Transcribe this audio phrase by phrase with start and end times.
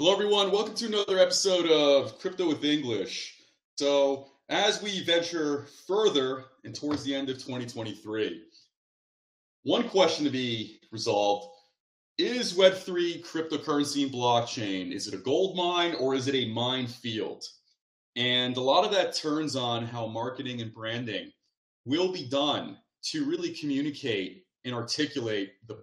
[0.00, 0.52] Hello, everyone.
[0.52, 3.34] Welcome to another episode of Crypto with English.
[3.80, 8.44] So, as we venture further and towards the end of 2023,
[9.64, 11.48] one question to be resolved
[12.16, 14.92] is Web3 cryptocurrency and blockchain?
[14.92, 17.42] Is it a gold mine or is it a minefield?
[18.14, 21.32] And a lot of that turns on how marketing and branding
[21.86, 25.82] will be done to really communicate and articulate the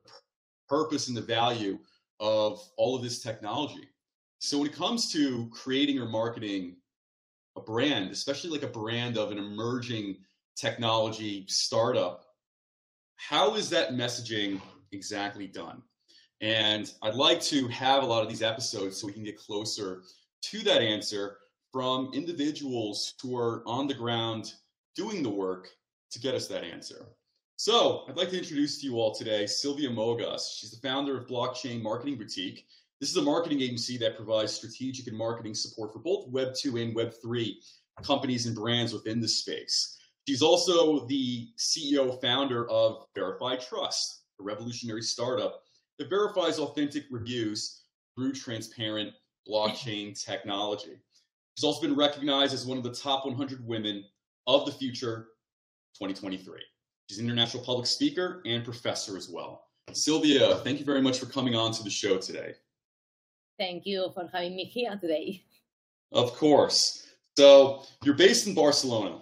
[0.70, 1.78] purpose and the value
[2.22, 3.90] of all of this technology.
[4.46, 6.76] So when it comes to creating or marketing
[7.58, 10.18] a brand, especially like a brand of an emerging
[10.56, 12.26] technology startup,
[13.16, 15.82] how is that messaging exactly done?
[16.42, 20.04] And I'd like to have a lot of these episodes so we can get closer
[20.44, 21.38] to that answer
[21.74, 24.54] from individuals who are on the ground
[24.96, 25.70] doing the work
[26.12, 27.08] to get us that answer.
[27.56, 30.56] So I'd like to introduce to you all today Silvia Mogas.
[30.56, 32.68] She's the founder of Blockchain Marketing Boutique.
[33.02, 36.78] This is a marketing agency that provides strategic and marketing support for both Web 2
[36.78, 37.62] and Web 3
[38.04, 39.98] companies and brands within the space.
[40.28, 45.62] She's also the CEO founder of Verify Trust, a revolutionary startup
[46.00, 47.82] that verifies authentic reviews
[48.16, 49.12] through transparent
[49.48, 50.98] blockchain technology.
[51.58, 54.06] She's also been recognized as one of the top 100 women
[54.48, 55.28] of the future
[55.96, 56.60] 2023.
[57.10, 59.66] She's an international public speaker and professor as well.
[59.92, 62.56] Silvia, thank you very much for coming on to the show today.
[63.58, 65.44] Thank you for having me here today.
[66.12, 67.08] Of course.
[67.38, 69.22] So, you're based in Barcelona.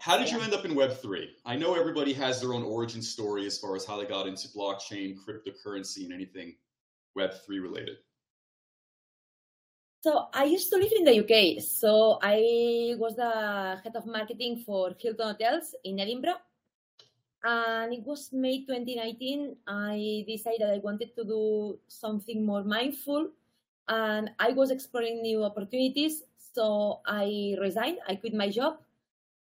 [0.00, 1.26] How did you end up in Web3?
[1.44, 4.48] I know everybody has their own origin story as far as how they got into
[4.48, 6.54] blockchain, cryptocurrency, and anything
[7.16, 7.96] Web3 related.
[10.04, 11.60] So I used to live in the UK.
[11.60, 16.38] So I was the head of marketing for Hilton Hotels in Edinburgh.
[17.44, 19.56] And it was May 2019.
[19.66, 23.30] I decided I wanted to do something more mindful.
[23.88, 26.24] And I was exploring new opportunities.
[26.36, 27.98] So I resigned.
[28.08, 28.80] I quit my job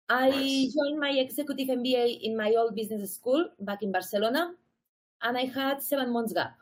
[0.08, 0.74] I nice.
[0.74, 4.54] joined my executive MBA in my old business school back in Barcelona,
[5.22, 6.59] and I had seven months gap.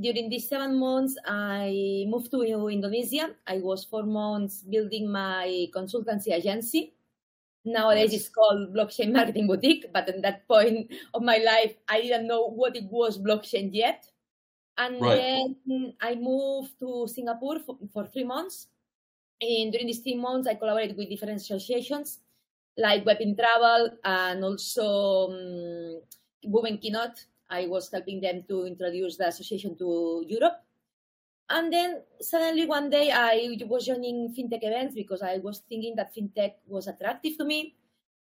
[0.00, 3.36] During these seven months, I moved to Indonesia.
[3.46, 6.94] I was four months building my consultancy agency.
[7.64, 12.26] Nowadays, it's called Blockchain Marketing Boutique, but at that point of my life, I didn't
[12.26, 14.06] know what it was blockchain yet.
[14.78, 15.16] And right.
[15.16, 18.68] then I moved to Singapore for, for three months.
[19.40, 22.20] And during these three months, I collaborated with different associations
[22.78, 26.00] like Web in Travel and also um,
[26.44, 27.26] Women Keynote.
[27.50, 30.62] I was helping them to introduce the association to Europe.
[31.50, 36.14] And then suddenly one day I was joining fintech events because I was thinking that
[36.14, 37.74] fintech was attractive to me.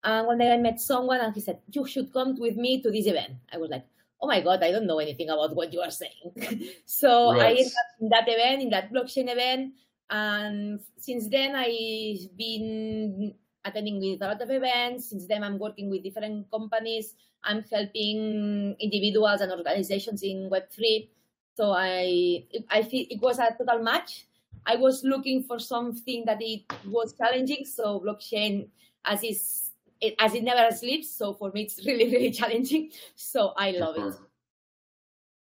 [0.04, 2.92] And one day I met someone and he said, You should come with me to
[2.92, 3.40] this event.
[3.52, 3.86] I was like,
[4.22, 6.36] Oh my God, I don't know anything about what you are saying.
[6.86, 7.42] so right.
[7.42, 9.74] I ended up in that event, in that blockchain event.
[10.10, 13.34] And since then, I've been
[13.64, 15.10] attending with a lot of events.
[15.10, 17.16] Since then, I'm working with different companies.
[17.44, 21.08] I'm helping individuals and organizations in Web3.
[21.56, 24.26] So I, I feel it was a total match.
[24.66, 27.66] I was looking for something that it was challenging.
[27.66, 28.70] So blockchain,
[29.06, 29.72] as is,
[30.02, 31.16] it, as it never sleeps.
[31.16, 32.92] So for me, it's really, really challenging.
[33.16, 34.16] So I love it.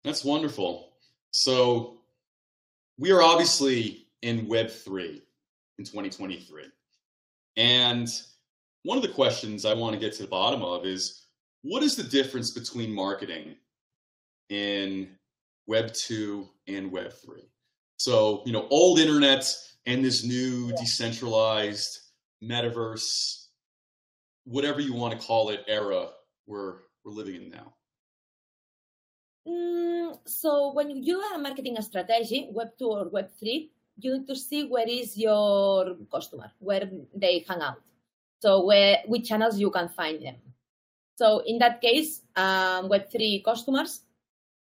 [0.02, 0.90] That's wonderful.
[1.30, 1.98] So
[2.98, 5.20] we are obviously in Web3
[5.78, 6.64] in 2023.
[7.56, 8.08] And
[8.82, 11.26] one of the questions I want to get to the bottom of is
[11.62, 13.56] what is the difference between marketing
[14.50, 15.08] in
[15.66, 17.42] Web 2 and Web 3?
[17.96, 19.50] So, you know, old internet
[19.86, 20.76] and this new yeah.
[20.80, 21.98] decentralized
[22.42, 23.46] metaverse,
[24.44, 26.08] whatever you want to call it, era
[26.46, 27.74] we're, we're living in now.
[29.48, 34.26] Mm, so when you do a marketing strategy, Web 2 or Web 3, you need
[34.26, 37.80] to see where is your customer, where they hang out.
[38.40, 40.36] So where which channels you can find them.
[41.16, 44.02] So in that case, um, Web3 customers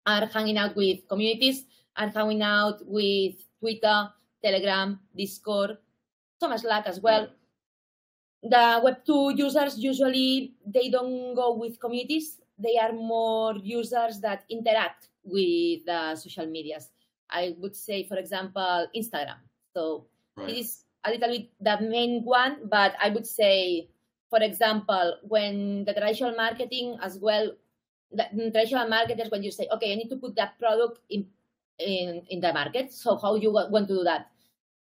[0.05, 4.09] are hanging out with communities, are hanging out with Twitter,
[4.43, 5.77] Telegram, Discord,
[6.41, 7.29] so much Slack as well.
[8.41, 12.41] The Web2 users usually they don't go with communities.
[12.57, 16.89] They are more users that interact with the social medias.
[17.29, 19.37] I would say, for example, Instagram.
[19.77, 20.47] So right.
[20.47, 23.89] this is a little bit the main one, but I would say,
[24.29, 27.51] for example, when the traditional marketing as well,
[28.11, 31.27] the traditional marketers, when you say, okay, I need to put that product in
[31.79, 32.93] in, in the market.
[32.93, 34.27] So how you want to do that?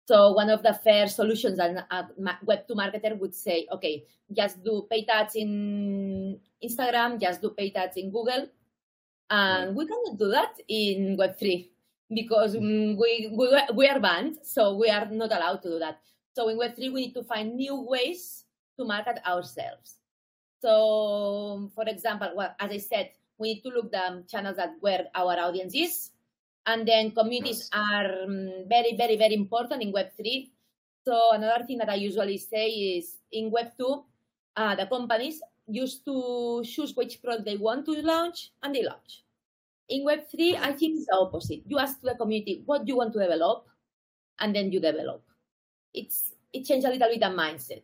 [0.07, 2.09] So one of the fair solutions that a
[2.45, 7.77] web to marketer would say, okay, just do paid ads in Instagram, just do paid
[7.77, 8.49] ads in Google,
[9.31, 11.71] and we cannot do that in Web three
[12.13, 16.01] because mm, we, we we are banned, so we are not allowed to do that.
[16.35, 18.45] So in Web3, we need to find new ways
[18.79, 19.97] to market ourselves.
[20.63, 23.11] So, for example, well, as I said,
[23.41, 26.11] we need to look the channels that where our audience is,
[26.67, 27.71] and then communities yes.
[27.73, 30.51] are um, very, very, very important in Web3.
[31.05, 34.05] So another thing that I usually say is in Web2,
[34.57, 39.25] uh, the companies used to choose which product they want to launch, and they launch.
[39.89, 41.63] In Web3, I think it's the opposite.
[41.67, 43.67] You ask the community what you want to develop,
[44.39, 45.23] and then you develop.
[45.95, 47.83] It's it changed a little bit the mindset.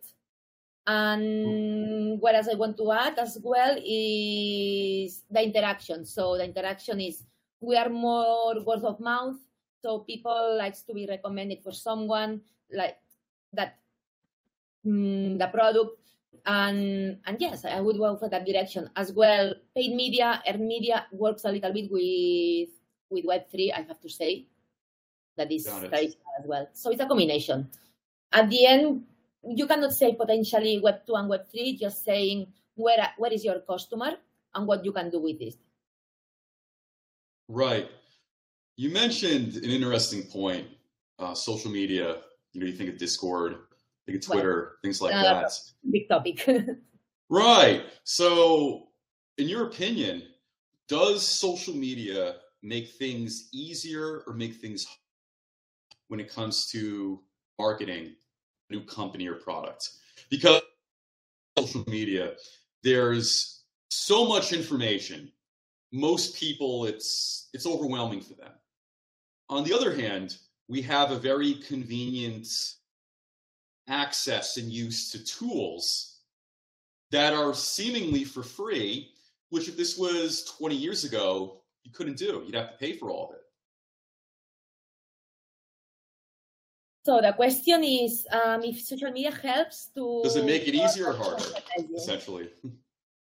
[0.87, 6.06] And what else I want to add as well is the interaction.
[6.06, 7.25] So the interaction is
[7.61, 9.37] we are more word of mouth.
[9.83, 12.41] So people likes to be recommended for someone
[12.73, 12.99] like
[13.53, 13.79] that
[14.87, 15.99] mm, the product
[16.47, 19.55] and and yes, I would go for that direction as well.
[19.75, 22.71] Paid media, earned media works a little bit with
[23.11, 23.73] with Web three.
[23.73, 24.47] I have to say
[25.37, 26.69] that is as well.
[26.73, 27.69] So it's a combination.
[28.33, 29.05] At the end,
[29.48, 31.76] you cannot say potentially Web two and Web three.
[31.76, 34.16] Just saying where where is your customer
[34.54, 35.56] and what you can do with this.
[37.48, 37.88] Right.
[38.76, 40.66] You mentioned an interesting point.
[41.19, 42.19] Uh, social media.
[42.52, 43.56] You know, you think of Discord
[44.06, 45.52] think of Twitter, well, things like uh, that.
[45.90, 46.49] Big topic.
[47.28, 47.82] right.
[48.04, 48.88] So,
[49.38, 50.22] in your opinion,
[50.88, 54.87] does social media make things easier or make things
[56.08, 57.20] when it comes to
[57.58, 58.14] marketing
[58.70, 59.90] new company or product?
[60.30, 60.62] Because
[61.58, 62.34] social media,
[62.82, 65.30] there's so much information.
[65.92, 68.52] Most people, it's it's overwhelming for them.
[69.48, 70.36] On the other hand,
[70.68, 72.48] we have a very convenient
[73.88, 76.18] access and use to tools
[77.12, 79.12] that are seemingly for free,
[79.50, 82.42] which if this was 20 years ago, you couldn't do.
[82.44, 83.42] You'd have to pay for all of it.
[87.06, 90.23] So the question is um, if social media helps to.
[90.25, 91.44] Does it make it easier or harder,
[91.94, 92.50] essentially?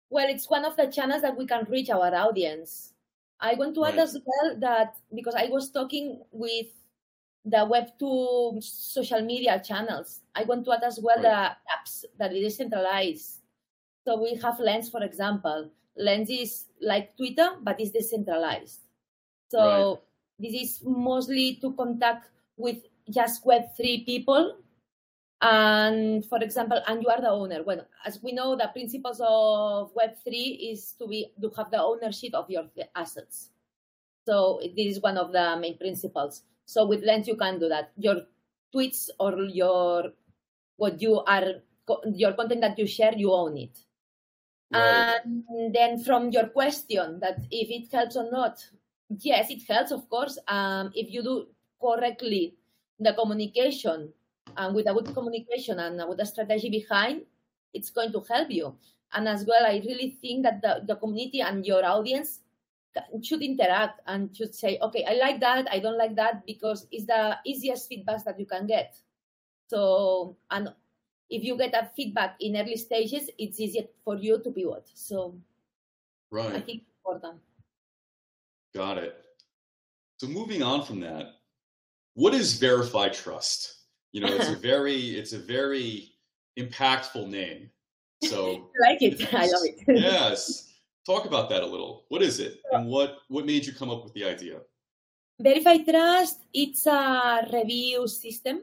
[0.10, 2.94] Well, it's one of the channels that we can reach our audience.
[3.40, 4.10] I want to add right.
[4.10, 6.66] as well that because I was talking with
[7.46, 10.22] the Web2 social media channels.
[10.34, 11.30] I want to add as well right.
[11.30, 13.42] the apps that it is centralized.
[14.04, 15.70] So we have Lens, for example.
[15.96, 18.80] Lens is like Twitter, but it's decentralized.
[19.52, 19.98] So right.
[20.40, 24.58] this is mostly to contact with just Web3 people.
[25.42, 27.64] And for example, and you are the owner.
[27.64, 32.34] Well, as we know, the principles of Web3 is to be to have the ownership
[32.34, 32.66] of your
[32.96, 33.52] assets.
[34.26, 36.44] So this is one of the main principles.
[36.66, 37.92] So with Lens, you can do that.
[37.98, 38.24] Your
[38.76, 40.12] tweets or your
[40.76, 41.64] what you are
[42.14, 43.78] your content that you share, you own it.
[44.72, 45.18] Right.
[45.24, 48.64] And then from your question that if it helps or not,
[49.10, 50.38] yes, it helps, of course.
[50.48, 51.48] Um, if you do
[51.82, 52.56] correctly
[53.00, 54.12] the communication
[54.58, 57.22] and with a good communication and with a strategy behind,
[57.74, 58.76] it's going to help you.
[59.14, 62.40] And as well, I really think that the, the community and your audience
[63.24, 67.06] should interact and should say, okay, I like that, I don't like that, because it's
[67.06, 68.96] the easiest feedback that you can get.
[69.68, 70.70] So, and
[71.30, 74.90] if you get a feedback in early stages, it's easier for you to pivot.
[74.94, 75.36] So,
[76.32, 76.52] right.
[76.52, 77.40] I think important.
[78.74, 79.16] Got it.
[80.18, 81.39] So, moving on from that,
[82.20, 83.86] what is verified trust?
[84.12, 86.12] You know, it's a very, it's a very
[86.60, 87.70] impactful name.
[88.24, 89.34] So, I like it.
[89.34, 89.80] I love it.
[89.88, 90.68] yes.
[91.06, 92.04] Talk about that a little.
[92.10, 94.60] What is it, and what what made you come up with the idea?
[95.40, 98.62] Verified Trust, it's a review system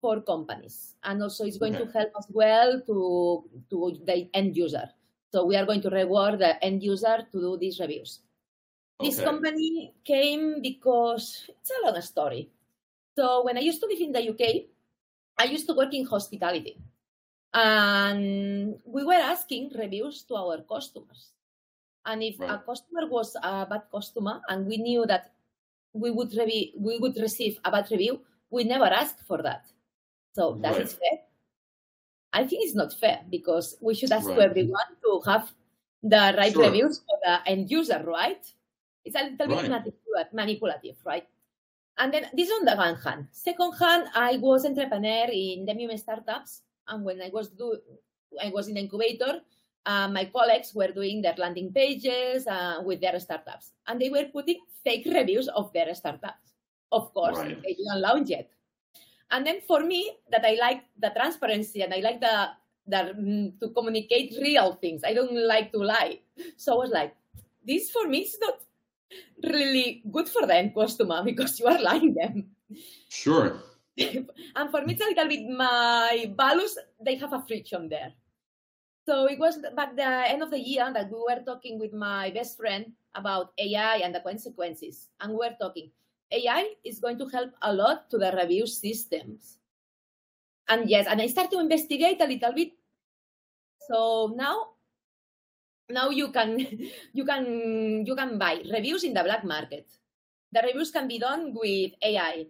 [0.00, 1.84] for companies, and also it's going okay.
[1.84, 4.88] to help as well to to the end user.
[5.34, 8.20] So we are going to reward the end user to do these reviews.
[9.00, 9.10] Okay.
[9.10, 12.53] This company came because it's a long story.
[13.16, 14.66] So when I used to live in the UK,
[15.38, 16.78] I used to work in hospitality.
[17.52, 21.30] And we were asking reviews to our customers.
[22.04, 22.50] And if right.
[22.50, 25.32] a customer was a bad customer and we knew that
[25.92, 29.66] we would re- we would receive a bad review, we never ask for that.
[30.32, 30.82] So that right.
[30.82, 31.18] is fair.
[32.32, 34.36] I think it's not fair because we should ask right.
[34.36, 35.52] to everyone to have
[36.02, 36.64] the right sure.
[36.64, 38.44] reviews for the end user, right?
[39.04, 41.26] It's a little bit manipulative, right?
[41.98, 43.28] And then this on the one hand.
[43.30, 47.78] Second hand, I was entrepreneur in the Demium startups, and when I was do
[48.42, 49.40] I was in the incubator,
[49.86, 54.26] uh, my colleagues were doing their landing pages uh, with their startups, and they were
[54.32, 56.54] putting fake reviews of their startups.
[56.90, 57.62] Of course, right.
[57.62, 58.50] they didn't launch yet.
[59.30, 62.50] And then for me, that I like the transparency and I like the,
[62.86, 65.02] the mm, to communicate real things.
[65.04, 66.20] I don't like to lie.
[66.56, 67.16] So I was like,
[67.66, 68.60] this for me is not
[69.42, 72.46] really good for the end customer because you are lying them.
[73.08, 73.62] Sure.
[73.98, 78.12] and for me, it's a little bit my values, they have a friction there.
[79.06, 82.30] So it was back the end of the year that we were talking with my
[82.30, 85.08] best friend about AI and the consequences.
[85.20, 85.90] And we were talking,
[86.32, 89.58] AI is going to help a lot to the review systems.
[90.68, 92.72] And yes, and I started to investigate a little bit.
[93.88, 94.73] So now
[95.90, 96.58] now you can
[97.12, 99.88] you can you can buy reviews in the black market.
[100.52, 102.46] The reviews can be done with AI.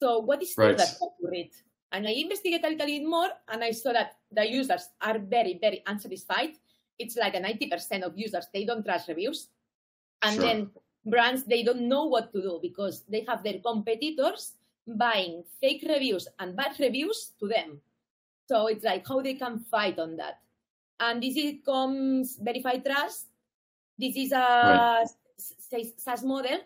[0.00, 0.76] So what is Right.
[0.76, 1.50] that read?
[1.92, 5.58] And I investigated a little bit more and I saw that the users are very,
[5.60, 6.54] very unsatisfied.
[6.98, 9.48] It's like a 90% of users, they don't trust reviews.
[10.22, 10.44] And Sure.
[10.46, 10.70] then
[11.04, 14.54] brands, they don't know what to do because they have their competitors
[14.86, 17.80] buying fake reviews and bad reviews to them.
[18.46, 20.40] So it's like how they can fight on that.
[21.00, 23.32] And this is comes verified trust.
[23.98, 24.88] This is a Right.
[25.96, 26.60] SaaS model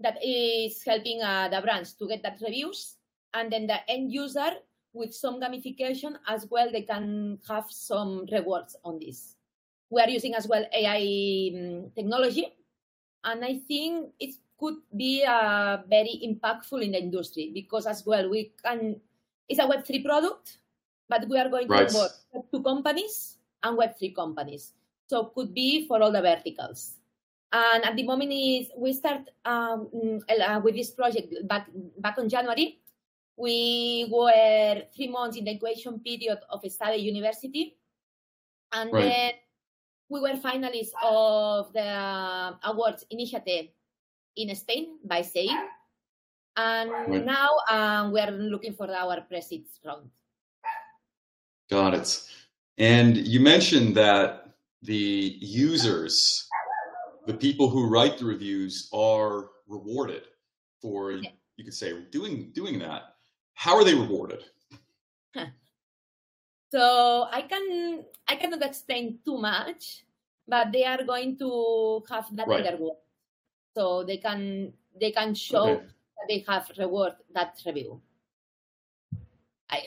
[0.00, 2.96] that is helping uh, the brands to get that reviews,
[3.34, 6.72] and then the end user with some gamification as well.
[6.72, 9.36] They can have some rewards on this.
[9.90, 11.04] We are using as well AI
[11.52, 12.48] mm, technology,
[13.24, 18.28] and I think it could be uh, very impactful in the industry because as well
[18.30, 19.00] we can.
[19.48, 20.58] It's a Web three product,
[21.08, 21.88] but we are going Right.
[21.88, 24.72] to onboard Web two companies and Web three companies.
[25.08, 26.96] So could be for all the verticals.
[27.52, 31.66] And at the moment is we start um, mm, uh, with this project back
[31.98, 32.78] back on January.
[33.36, 37.76] We were three months in the incubation period of ESADE University,
[38.72, 39.02] and Right.
[39.02, 39.32] then
[40.10, 43.72] we were finalists of the awards initiative
[44.36, 45.56] in Spain by SAIL.
[46.56, 47.24] And Right.
[47.24, 50.10] now um, we are looking for our pre-seeds round.
[51.70, 52.22] Got it.
[52.80, 56.48] And you mentioned that the users,
[57.26, 60.24] the people who write the reviews, are rewarded
[60.80, 61.30] for Yeah.
[61.56, 63.02] you could say doing doing that.
[63.52, 64.42] How are they rewarded?
[66.72, 70.06] So I can I cannot explain too much,
[70.46, 72.64] but they are going to have that Right.
[72.64, 72.78] their.
[73.76, 75.84] So they can they can show Okay.
[75.84, 78.00] that they have reward that review.
[79.70, 79.78] I,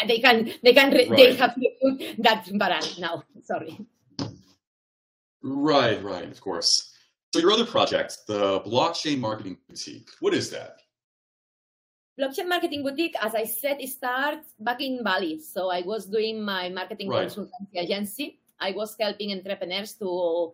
[0.00, 1.38] I- they can they can re- they Right.
[1.38, 3.24] have reviewed that brand now.
[3.44, 3.78] Sorry.
[5.42, 6.92] Right, right, of course.
[7.32, 10.76] So your other project, the blockchain marketing boutique, what is that?
[12.18, 15.38] Blockchain Marketing Boutique, as I said, it starts back in Bali.
[15.40, 17.28] So I was doing my marketing Right.
[17.28, 18.40] consultancy agency.
[18.60, 20.52] I was helping entrepreneurs to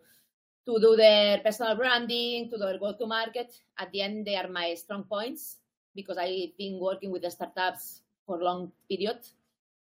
[0.67, 3.51] to do their personal branding, to do their go-to-market.
[3.79, 5.59] At the end, they are my strong points
[5.95, 9.19] because I've been working with the startups for a long period.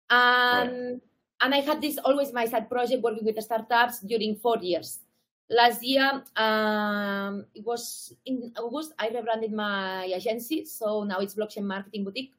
[0.08, 1.00] And
[1.40, 5.00] and I had this always my side project working with the startups during four years.
[5.48, 10.64] Last year, um, it was in August, I rebranded my agency.
[10.64, 12.34] So now it's Blockchain Marketing Boutique.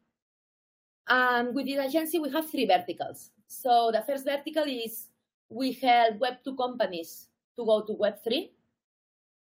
[1.10, 3.32] And with this agency, we have three verticals.
[3.48, 5.08] So the first vertical is
[5.50, 8.50] we help Web2 companies to go to Web3.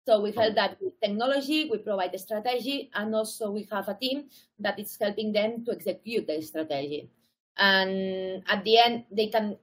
[0.05, 3.95] So we help that with technology, we provide the strategy, and also we have a
[3.95, 4.27] team
[4.59, 7.09] that is helping them to execute the strategy.
[7.55, 9.57] And at the end, they can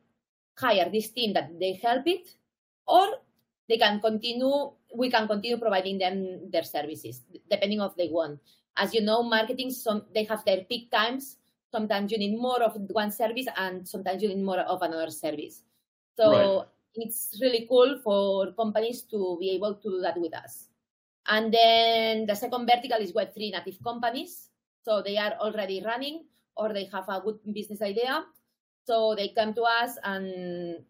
[0.56, 2.28] hire this team that they help it,
[2.88, 3.20] or
[3.68, 7.20] they can continue, we can continue providing them their services,
[7.50, 8.40] depending of they want.
[8.76, 11.36] As you know, marketing, some they have their peak times.
[11.70, 15.62] Sometimes you need more of one service, and sometimes you need more of another service.
[16.16, 16.66] So Right.
[16.94, 20.68] It's really cool for companies to be able to do that with us.
[21.26, 24.48] And then the second vertical is Web3 native companies.
[24.82, 26.24] So they are already running
[26.56, 28.24] or they have a good business idea.
[28.86, 30.82] So they come to us and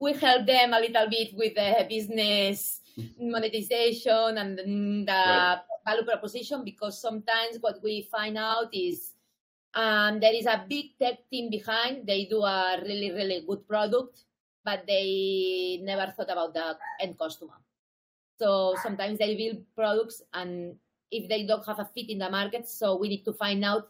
[0.00, 2.80] we help them a little bit with the business
[3.18, 4.58] monetization and
[5.06, 5.60] the Right.
[5.86, 9.12] value proposition because sometimes what we find out is
[9.74, 12.06] um, there is a big tech team behind.
[12.06, 14.24] They do a really, really good product,
[14.66, 17.54] but they never thought about the end customer.
[18.38, 20.74] So sometimes they build products and
[21.12, 23.88] if they don't have a fit in the market, so we need to find out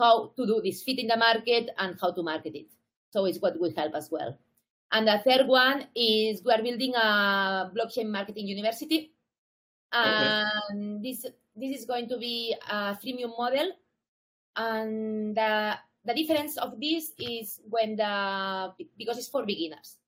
[0.00, 2.66] how to do this fit in the market and how to market it.
[3.12, 4.36] So it's what will help as well.
[4.90, 9.12] And the third one is we are building a blockchain marketing university.
[9.92, 13.70] And this this is going to be a freemium model.
[14.56, 19.98] And the, the difference of this is when the because it's for beginners.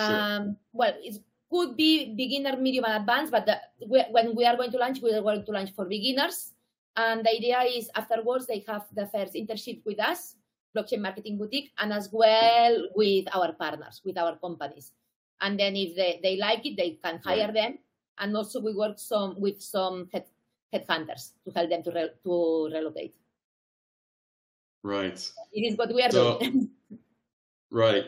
[0.00, 0.16] Sure.
[0.20, 4.56] Um, well, it could be beginner, medium, and advanced, but the, we- when we are
[4.56, 6.52] going to launch, we are going to launch for beginners.
[6.96, 10.36] And the idea is afterwards they have the first internship with us,
[10.76, 14.92] Blockchain Marketing Boutique, and as well with our partners, with our companies.
[15.40, 17.78] And then if they, they like it, they can hire them.
[18.20, 20.26] and also we work some with some head,
[20.74, 23.14] headhunters to help them to re, to relocate.
[24.82, 25.18] Right.
[25.52, 26.68] It is what we are So- doing.
[27.72, 28.04] Right.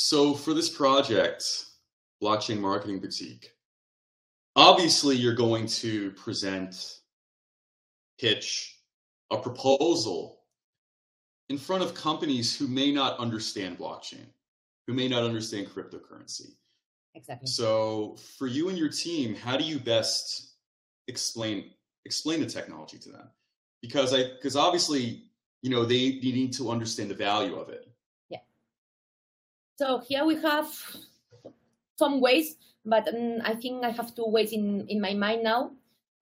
[0.00, 1.44] So for this project,
[2.22, 3.50] Blockchain Marketing Boutique,
[4.56, 7.00] obviously you're going to present,
[8.18, 8.78] pitch
[9.30, 10.40] a proposal
[11.50, 14.24] in front of companies who may not understand blockchain,
[14.86, 16.54] who may not understand cryptocurrency.
[17.14, 17.46] exactly.
[17.46, 20.54] So for you and your team, how do you best
[21.08, 21.72] explain
[22.06, 23.28] explain the technology to them?
[23.82, 25.24] Because I because obviously,
[25.60, 27.89] you know, they, they need to understand the value of it.
[29.80, 30.68] So here we have
[31.96, 35.72] some ways, but um, I think I have two ways in, in my mind now.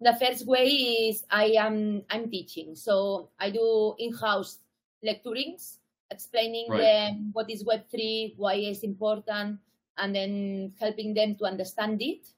[0.00, 4.62] The first way is I am I'm teaching, so I do in-house
[5.02, 6.86] lecturings, explaining Right.
[6.86, 9.58] them what is Web three, why it's important,
[9.98, 12.30] and then helping them to understand it,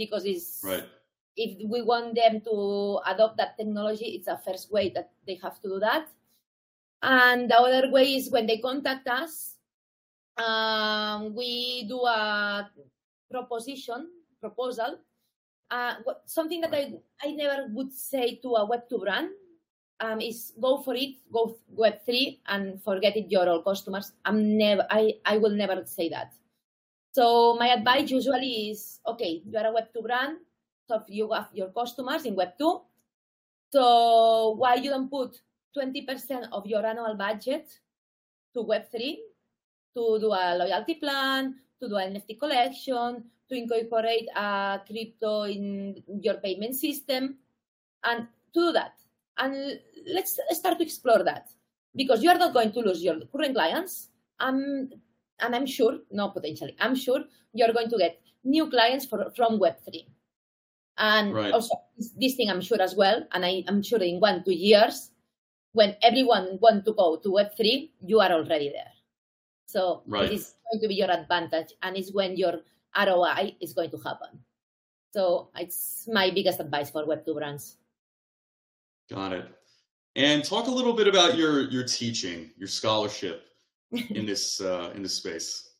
[0.00, 0.88] because it's Right.
[1.36, 5.60] if we want them to adopt that technology, it's a first way that they have
[5.60, 6.08] to do that.
[7.02, 9.53] And the other way is when they contact us,
[10.36, 12.70] um, we do a
[13.30, 14.08] proposition,
[14.40, 14.98] proposal.
[15.70, 15.94] Uh,
[16.26, 19.28] something that I, I never would say to a Web2 brand
[20.00, 24.12] um, is go for it, go Web3 and forget it, your old customers.
[24.24, 26.34] I'm never, I, I will never say that.
[27.12, 30.38] So my advice usually is, okay, you are a Web2 brand,
[30.88, 32.82] so you have your customers in Web2.
[33.72, 35.40] So why you don't put
[35.76, 37.68] 20% of your annual budget
[38.54, 39.16] to Web3
[39.94, 46.02] to do a loyalty plan, to do an NFT collection, to incorporate a crypto in
[46.20, 47.36] your payment system,
[48.04, 48.92] and to do that.
[49.38, 49.80] And
[50.12, 51.48] let's start to explore that
[51.94, 54.10] because you are not going to lose your current clients.
[54.40, 54.90] Um,
[55.40, 59.58] and I'm sure, no, potentially, I'm sure you're going to get new clients for, from
[59.58, 60.06] Web3.
[60.98, 61.52] And Right.
[61.52, 65.10] also, this- thing I'm sure as well, and I, I'm sure in one, two years,
[65.72, 68.93] when everyone want to go to Web3, you are already there.
[69.66, 70.30] So Right.
[70.30, 72.62] it is going to be your advantage, and it's when your
[72.96, 74.44] ROI is going to happen.
[75.12, 77.76] So it's my biggest advice for Web2 brands.
[79.10, 79.46] Got it.
[80.16, 83.46] And talk a little bit about your your teaching, your scholarship
[83.92, 85.74] in this uh, in this space.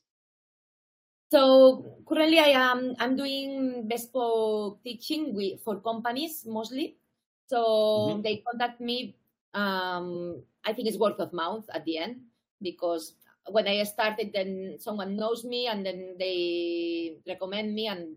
[1.30, 6.98] So currently, I am I'm doing bespoke teaching with, for companies mostly.
[7.46, 7.60] So
[7.98, 8.22] Mhm.
[8.22, 9.16] they contact me.
[9.54, 12.26] Um, I think it's word of mouth at the end
[12.62, 13.14] because
[13.50, 18.16] when I started, then someone knows me and then they recommend me and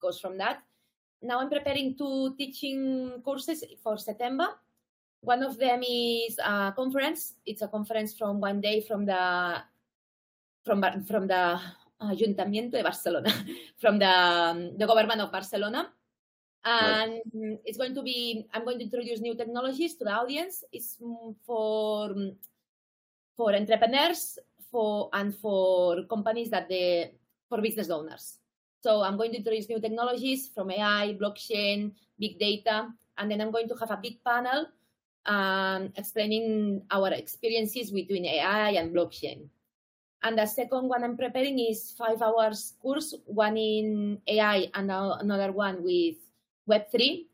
[0.00, 0.62] goes from that.
[1.22, 4.48] Now I'm preparing two teaching courses for September.
[5.22, 7.34] One of them is a conference.
[7.46, 9.62] It's a conference from one day from the
[10.64, 11.58] from from the
[12.02, 13.30] Ayuntamiento de Barcelona,
[13.78, 15.86] from the um, the government of Barcelona,
[16.64, 18.46] and mm, it's going to be.
[18.52, 20.64] I'm going to introduce new technologies to the audience.
[20.72, 20.98] It's
[21.46, 22.10] for
[23.36, 24.38] for entrepreneurs,
[24.72, 27.14] for and for companies that they
[27.48, 28.38] for business owners.
[28.82, 33.52] So I'm going to introduce new technologies from AI, blockchain, big data, and then I'm
[33.52, 34.66] going to have a big panel
[35.26, 39.46] um, explaining our experiences between AI and blockchain.
[40.22, 45.52] And the second one I'm preparing is five hours course, one in AI and another
[45.52, 46.16] one with
[46.68, 47.26] Web3.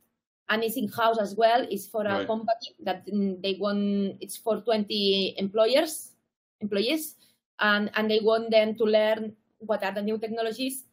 [0.50, 1.66] And it's in-house as well.
[1.70, 2.26] It's for a Right.
[2.26, 6.12] company that mm, they want, it's for 20 employers,
[6.60, 7.16] employees,
[7.60, 10.84] and, and they want them to learn what are the new technologies.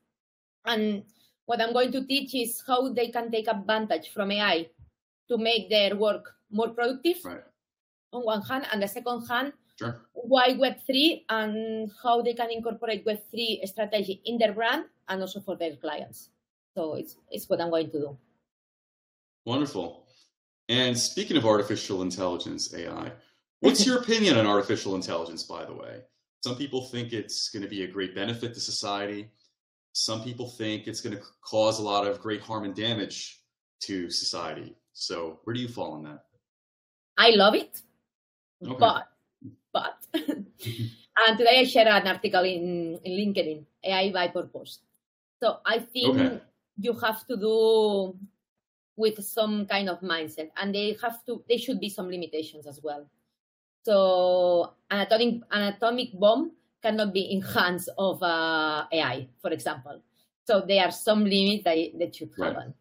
[0.65, 1.03] And
[1.45, 4.67] what I'm going to teach is how they can take advantage from AI
[5.29, 7.43] to make their work more productive Right.
[8.13, 10.01] on one hand, and the second hand, Sure.
[10.13, 15.55] why Web3 and how they can incorporate Web3 strategy in their brand and also for
[15.57, 16.29] their clients.
[16.73, 18.17] So it's, it's what I'm going to do.
[19.45, 20.07] Wonderful.
[20.69, 23.11] And speaking of artificial intelligence, AI,
[23.59, 26.01] what's your opinion on artificial intelligence, by the way?
[26.45, 29.31] Some people think it's going to be a great benefit to society.
[29.93, 33.41] Some people think it's going to cause a lot of great harm and damage
[33.87, 34.75] to society.
[34.93, 36.25] So, where do you fall on that?
[37.17, 37.81] I love it,
[38.63, 38.77] Okay.
[38.77, 39.07] but,
[39.73, 44.81] but, and today I shared an article in, in LinkedIn, AI by purpose.
[45.41, 46.41] So I think Okay.
[46.77, 48.15] you have to do
[48.95, 52.81] with some kind of mindset and they have to, there should be some limitations as
[52.83, 53.09] well.
[53.85, 60.01] So an atomic, bomb cannot be in hands of uh, AI, for example.
[60.47, 62.53] So there are some limits that, that should Right.
[62.53, 62.73] happen.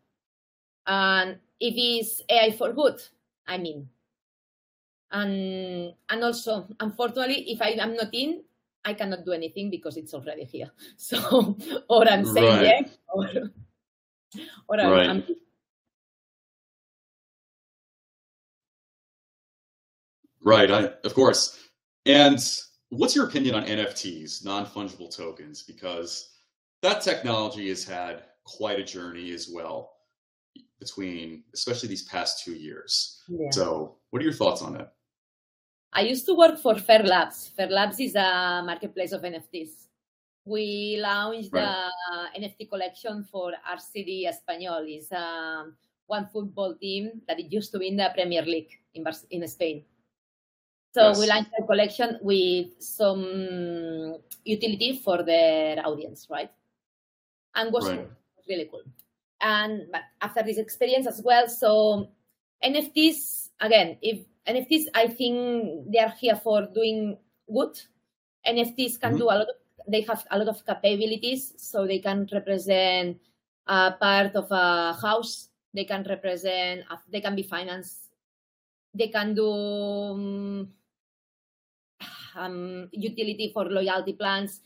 [0.86, 3.00] And if it's AI for good,
[3.46, 3.88] I mean,
[5.12, 8.42] and and also, unfortunately, if I am not in,
[8.84, 10.70] I cannot do anything because it's already here.
[10.96, 11.56] So,
[11.88, 12.84] or I'm saying Right.
[12.84, 13.28] yes, or
[14.68, 15.08] or Right.
[15.08, 15.24] I'm,
[20.44, 21.58] Right, I, of course.
[22.06, 22.38] And
[22.90, 25.62] what's your opinion on NFTs, non fungible tokens?
[25.62, 26.30] Because
[26.82, 29.92] that technology has had quite a journey as well
[30.78, 33.22] between, especially these past two years.
[33.28, 33.50] yeah.
[33.50, 34.92] So, what are your thoughts on that?
[35.92, 37.48] I used to work for Fair Labs.
[37.56, 39.86] Fair Labs is a marketplace of NFTs.
[40.44, 41.90] We launched Right.
[42.34, 44.84] the NFT collection for RCD Espanyol.
[44.86, 45.74] It's um,
[46.06, 49.84] one football team that it used to be in the Premier League in, in Spain.
[50.94, 51.28] So we Yes.
[51.28, 56.50] launched the collection with some utility for their audience, right?
[57.56, 58.08] And was Right.
[58.48, 58.82] really cool.
[59.40, 62.10] And but after this experience as well, so
[62.62, 67.18] NFTs again, if NFTs, I think they are here for doing
[67.52, 67.74] good.
[68.46, 69.18] NFTs can Mhm.
[69.18, 69.48] do a lot.
[69.50, 69.56] Of,
[69.88, 73.18] they have a lot of capabilities, so they can represent
[73.66, 75.48] a part of a house.
[75.74, 76.86] They can represent.
[77.10, 78.10] They can be finance.
[78.94, 80.72] They can do um,
[82.36, 84.60] um, utility for loyalty plans.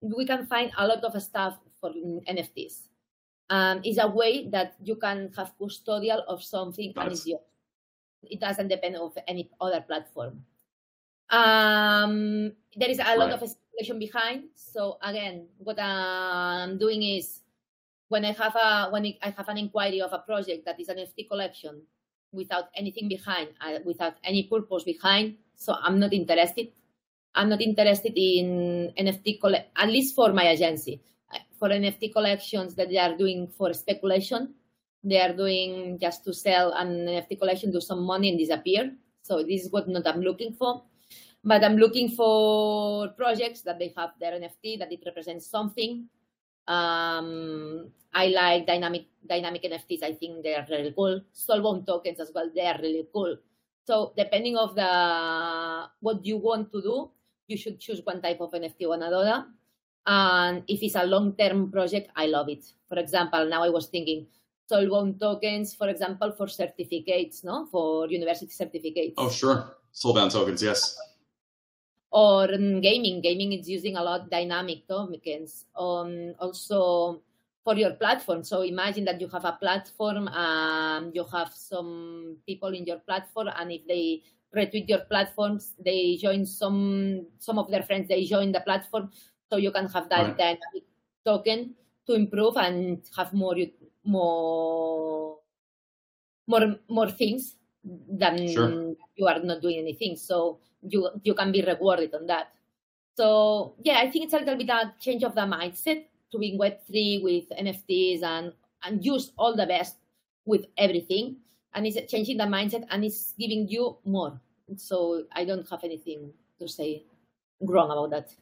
[0.00, 1.90] We can find a lot of stuff for
[2.28, 2.88] NFTs.
[3.50, 7.40] Um, it's a way that you can have custodial of something and it's yours.
[8.22, 10.44] It doesn't depend of any other platform.
[11.30, 13.42] Um, there is a lot Right.
[13.42, 14.48] of speculation behind.
[14.54, 17.42] So again, what I'm doing is
[18.08, 20.98] when I have a when I have an inquiry of a project that is an
[20.98, 21.82] NFT collection
[22.32, 26.72] without anything behind, uh, without any purpose behind, so I'm not interested.
[27.38, 29.38] I'm not interested in NFT
[29.76, 31.00] at least for my agency.
[31.58, 34.54] For NFT collections that they are doing for speculation,
[35.04, 38.90] they are doing just to sell an NFT collection, do some money and disappear.
[39.22, 40.82] So this is what not I'm looking for.
[41.44, 46.08] But I'm looking for projects that they have their NFT that it represents something.
[46.66, 50.02] Um, I like dynamic dynamic NFTs.
[50.02, 51.22] I think they are really cool.
[51.32, 52.50] Soulbound tokens as well.
[52.52, 53.36] They are really cool.
[53.86, 57.10] So depending of the what you want to do,
[57.48, 59.46] you should choose one type of NFT or another.
[60.06, 62.64] And if it's a long-term project, I love it.
[62.88, 64.26] For example, now I was thinking
[64.70, 69.76] soulbound tokens, for example, for certificates, no, for university certificates Oh, sure.
[69.92, 70.96] Soulbound tokens, yes.
[72.10, 73.20] or in gaming.
[73.20, 75.64] Gaming is using a lot dynamic tokens.
[75.76, 77.22] Um, also
[77.64, 78.42] for your platform.
[78.44, 83.48] So imagine that you have a platform, um, you have some people in your platform,
[83.54, 84.22] and if they
[84.54, 88.08] retweet your platforms, they join some some of their friends.
[88.08, 89.10] They join the platform,
[89.50, 90.38] so you can have that Right.
[90.38, 90.84] dynamic
[91.24, 93.56] token to improve and have more
[94.04, 95.40] more
[96.46, 98.78] more more things than Sure.
[99.16, 100.16] you are not doing anything.
[100.16, 102.54] So you you can be rewarded on that.
[103.16, 106.56] So yeah, I think it's a little bit a change of the mindset to be
[106.56, 109.96] Web three with NFTs and and use all the best
[110.44, 111.38] with everything.
[111.74, 114.40] And it's changing the mindset and it's giving you more.
[114.76, 117.04] So I don't have anything to say
[117.60, 118.34] wrong about that.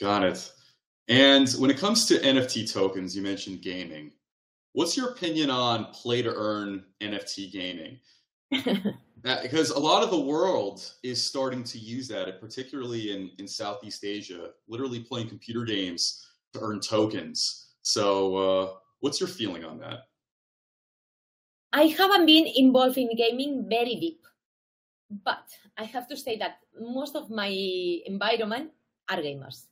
[0.00, 0.52] Got it.
[1.08, 4.12] And when it comes to NFT tokens, you mentioned gaming.
[4.72, 7.98] What's your opinion on play to earn NFT gaming?
[9.24, 13.48] Uh, because a lot of the world is starting to use that, particularly in, in
[13.48, 17.68] Southeast Asia, literally playing computer games to earn tokens.
[17.80, 20.08] So, uh, what's your feeling on that?
[21.74, 24.22] I haven't been involved in gaming very deep,
[25.24, 25.44] but
[25.78, 27.48] I have to say that most of my
[28.06, 28.72] environment
[29.08, 29.66] are gamers.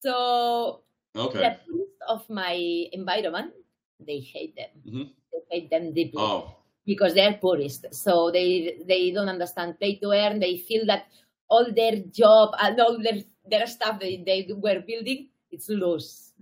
[0.00, 0.82] So
[1.16, 1.40] Okay.
[1.40, 2.54] the purist of my
[2.92, 3.54] environment,
[4.00, 4.70] they hate them.
[4.86, 5.14] Mhm.
[5.32, 7.86] They hate them deeply Oh, because they're purist.
[7.94, 10.40] So they they don't understand play to earn.
[10.40, 11.06] They feel that
[11.48, 16.34] all their job and all their their stuff they, they were building it's loose.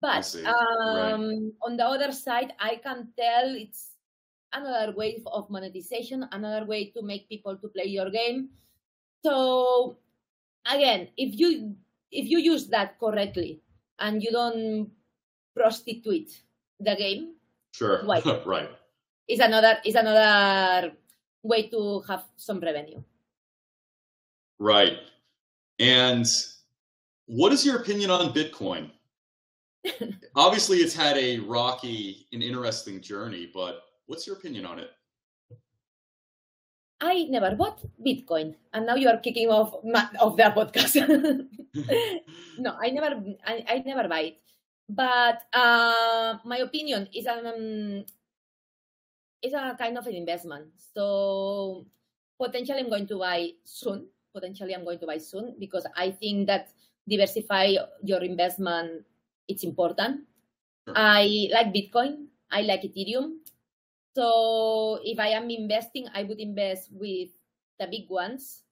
[0.00, 3.91] But um, on the other side, I can tell it's
[4.52, 8.50] another way of monetization, another way to make people to play your game.
[9.24, 9.96] So
[10.66, 11.74] again, if you
[12.10, 13.62] if you use that correctly
[13.98, 14.90] and you don't
[15.56, 16.30] prostitute
[16.80, 17.34] the game,
[17.72, 18.04] sure.
[18.04, 18.20] Why?
[18.46, 18.70] right.
[19.28, 20.92] is another is another
[21.42, 23.02] way to have some revenue.
[24.58, 24.98] Right.
[25.78, 26.26] And
[27.26, 28.90] what is your opinion on Bitcoin?
[30.36, 34.90] Obviously, it's had a rocky and interesting journey, but what's your opinion on it?
[37.02, 39.74] I never bought Bitcoin, and now you are kicking off
[40.20, 40.94] of the podcast.
[42.58, 44.38] no, I never, I, I never buy it.
[44.88, 48.04] But uh, my opinion is um,
[49.42, 50.70] is a kind of an investment.
[50.94, 51.86] So
[52.38, 54.06] potentially, I'm going to buy soon.
[54.32, 56.70] Potentially, I'm going to buy soon because I think that
[57.08, 59.02] diversify your investment
[59.48, 60.24] it's important.
[60.86, 60.94] Sure.
[60.96, 62.26] I like Bitcoin.
[62.50, 63.41] I like Ethereum.
[64.14, 67.30] So if I am investing, I would invest with
[67.80, 68.62] the big ones.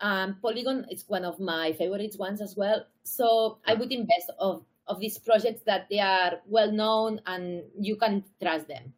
[0.00, 2.84] Um, Polygon is one of my favorite ones as well.
[3.04, 7.96] So I would invest of of these projects that they are well known and you
[7.96, 8.92] can trust them.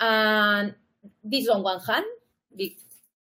[0.00, 0.74] And
[1.22, 2.04] this on one hand,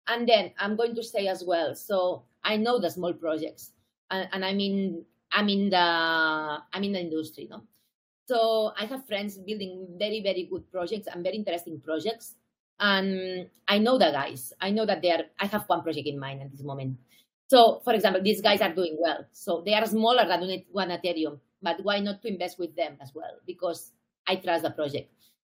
[0.09, 1.75] and then I'm going to say as well.
[1.75, 3.71] So I know the small projects,
[4.11, 7.63] and, and I mean I'm in the I'm in the industry, no.
[8.29, 12.35] So I have friends building very very good projects and very interesting projects,
[12.79, 14.53] and I know the guys.
[14.61, 15.25] I know that they are.
[15.39, 16.99] I have one project in mind at this moment.
[17.49, 19.25] So, for example, these guys are doing well.
[19.31, 23.09] So they are smaller than one Ethereum, but why not to invest with them as
[23.15, 23.41] well?
[23.47, 23.93] Because
[24.27, 25.09] I trust the project.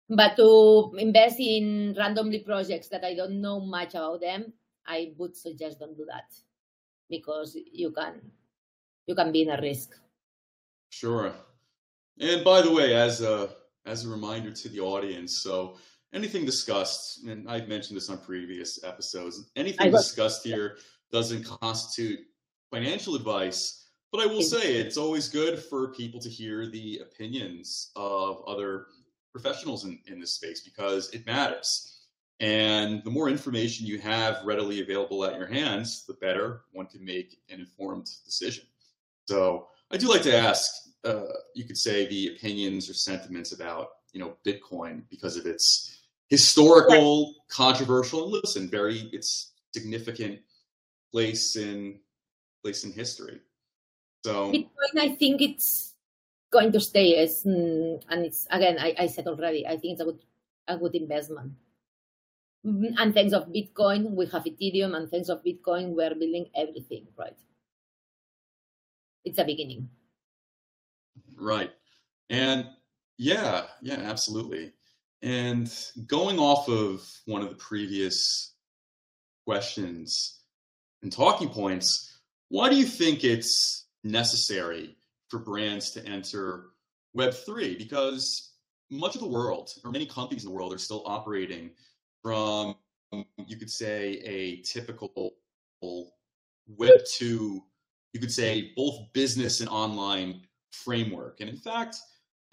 [0.09, 4.51] But to invest in randomly projects that I don't know much about them,
[4.85, 6.27] I would suggest don't do that
[7.09, 8.19] because you can
[9.07, 9.95] you can be in a risk.
[10.89, 11.31] Sure.
[12.19, 13.49] And by the way, as a
[13.85, 15.77] as a reminder to the audience, so
[16.13, 20.77] anything discussed, and I've mentioned this on previous episodes, anything discussed here
[21.11, 22.19] doesn't constitute
[22.71, 23.83] financial advice.
[24.11, 28.87] But I will say it's always good for people to hear the opinions of other
[29.31, 32.05] professionals in, in this space because it matters.
[32.39, 37.03] And the more information you have readily available at your hands, the better one can
[37.03, 38.63] make an informed decision.
[39.25, 40.71] So I do like to ask,
[41.05, 45.99] uh, you could say the opinions or sentiments about, you know, Bitcoin because of its
[46.29, 47.35] historical, right.
[47.49, 50.39] controversial, and listen, very its significant
[51.11, 51.99] place in
[52.63, 53.39] place in history.
[54.25, 55.93] So Bitcoin, I think it's
[56.51, 60.01] going to stay as, mm, and it's again, I, I said already, I think it's
[60.01, 60.19] a good,
[60.67, 61.53] a good investment.
[62.65, 67.05] Mm-hmm, and thanks of Bitcoin, we have Ethereum, and thanks of Bitcoin, we're building everything,
[67.15, 67.37] right?
[69.23, 69.89] It's a beginning.
[71.35, 71.71] Right.
[72.29, 72.67] And
[73.17, 74.73] yeah, yeah, absolutely.
[75.21, 75.71] And
[76.07, 78.53] going off of one of the previous
[79.45, 80.41] questions
[81.03, 82.19] and talking points,
[82.49, 84.97] why do you think it's necessary
[85.29, 86.67] for brands to enter
[87.17, 88.53] Web3 because
[88.91, 91.71] much of the world, or many companies in the world, are still operating
[92.21, 92.75] from,
[93.47, 95.31] you could say, a typical
[95.83, 100.41] Web2, you could say, both business and online
[100.83, 101.41] framework.
[101.41, 101.97] And in fact,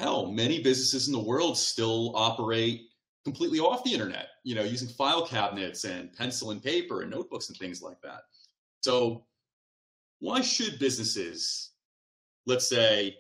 [0.01, 2.83] hell, many businesses in the world still operate
[3.25, 7.49] completely off the internet, you know, using file cabinets and pencil and paper and notebooks
[7.49, 8.23] and things like that.
[8.81, 9.25] So,
[10.19, 11.73] why should businesses
[12.47, 13.17] let's say,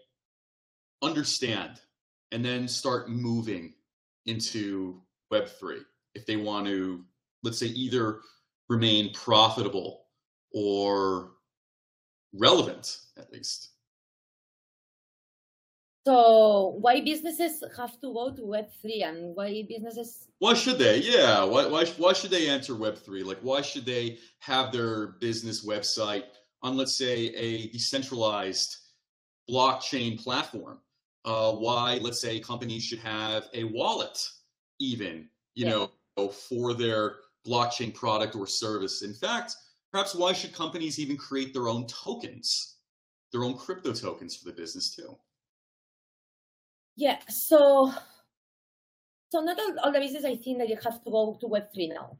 [1.02, 1.80] understand
[2.30, 3.74] and then start moving
[4.26, 5.00] into
[5.32, 5.80] Web3
[6.14, 7.04] if they want to,
[7.42, 8.20] let's say, either
[8.68, 10.04] remain profitable
[10.52, 11.32] or
[12.34, 13.70] relevant at least.
[16.04, 20.26] So why businesses have to go to Web three and why businesses?
[20.38, 20.98] Why should they?
[20.98, 23.22] Yeah, why why why should they enter Web three?
[23.22, 26.24] Like, why should they have their business website
[26.62, 28.76] on, let's say, a decentralized
[29.50, 30.78] blockchain platform.
[31.24, 34.18] Uh, why, let's say, companies should have a wallet,
[34.80, 35.86] even, you yeah.
[36.16, 39.02] know, for their blockchain product or service.
[39.02, 39.54] In fact,
[39.92, 42.78] perhaps why should companies even create their own tokens,
[43.32, 45.16] their own crypto tokens for the business too?
[46.96, 47.92] Yeah, so
[49.30, 51.72] so not all, all the businesses I think that you have to go to Web
[51.72, 52.18] three now.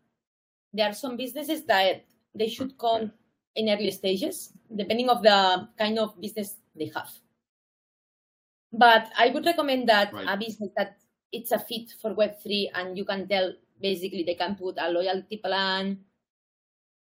[0.73, 2.05] There are some businesses that
[2.35, 3.13] they should come
[3.55, 7.11] in early stages, depending of the kind of business they have.
[8.73, 10.27] But I would recommend that right.
[10.29, 10.97] a business that
[11.31, 15.37] it's a fit for Web3 and you can tell basically they can put a loyalty
[15.37, 15.99] plan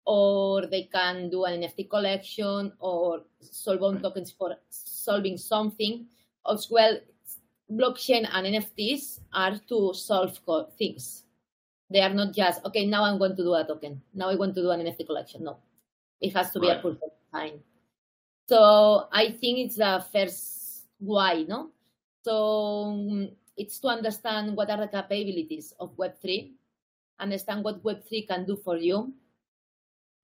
[0.05, 3.23] or they can do an NFT collection or
[3.67, 4.03] right.
[4.03, 6.07] tokens for solving something.
[6.51, 6.99] As well,
[7.77, 10.39] blockchain and NFTs are to solve
[10.79, 11.25] things.
[11.91, 14.01] They are not just, okay, now I'm going to do a token.
[14.15, 15.45] Now I want to do an NFT collection.
[15.45, 15.59] No,
[16.21, 16.79] it has to be right.
[16.79, 17.61] a purpose time.
[18.49, 21.71] So I think it's the first why, no?
[22.23, 22.35] So
[22.95, 26.53] um, it's to understand what are the capabilities of Web3,
[27.19, 29.13] understand what Web3 can do for you.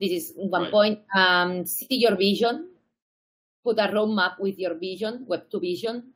[0.01, 0.71] This is one right.
[0.71, 0.99] point.
[1.15, 2.71] Um, see your vision,
[3.65, 6.13] put a roadmap with your vision, Web2 vision,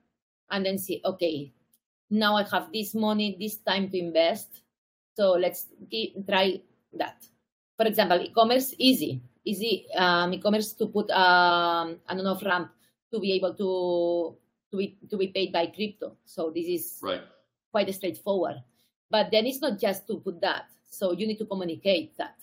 [0.53, 1.53] and then see, okay,
[2.11, 4.62] now I have this money, this time to invest.
[5.17, 5.67] So let's
[6.29, 6.61] try
[6.95, 7.25] that.
[7.77, 12.71] For example, e-commerce, easy easy um, e-commerce to put um, an on-off ramp
[13.12, 14.37] to be able to
[14.71, 16.17] to be to be paid by crypto.
[16.25, 17.23] So this is right.
[17.71, 18.62] quite straightforward.
[19.11, 20.67] But then it's not just to put that.
[20.88, 22.37] So you need to communicate that.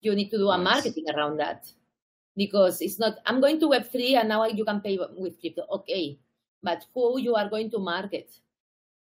[0.00, 1.66] You need to do a marketing around that
[2.36, 3.18] because it's not.
[3.26, 5.66] I'm going to Web three and now you can pay with crypto.
[5.70, 6.18] Okay,
[6.66, 8.28] but who you are going to market,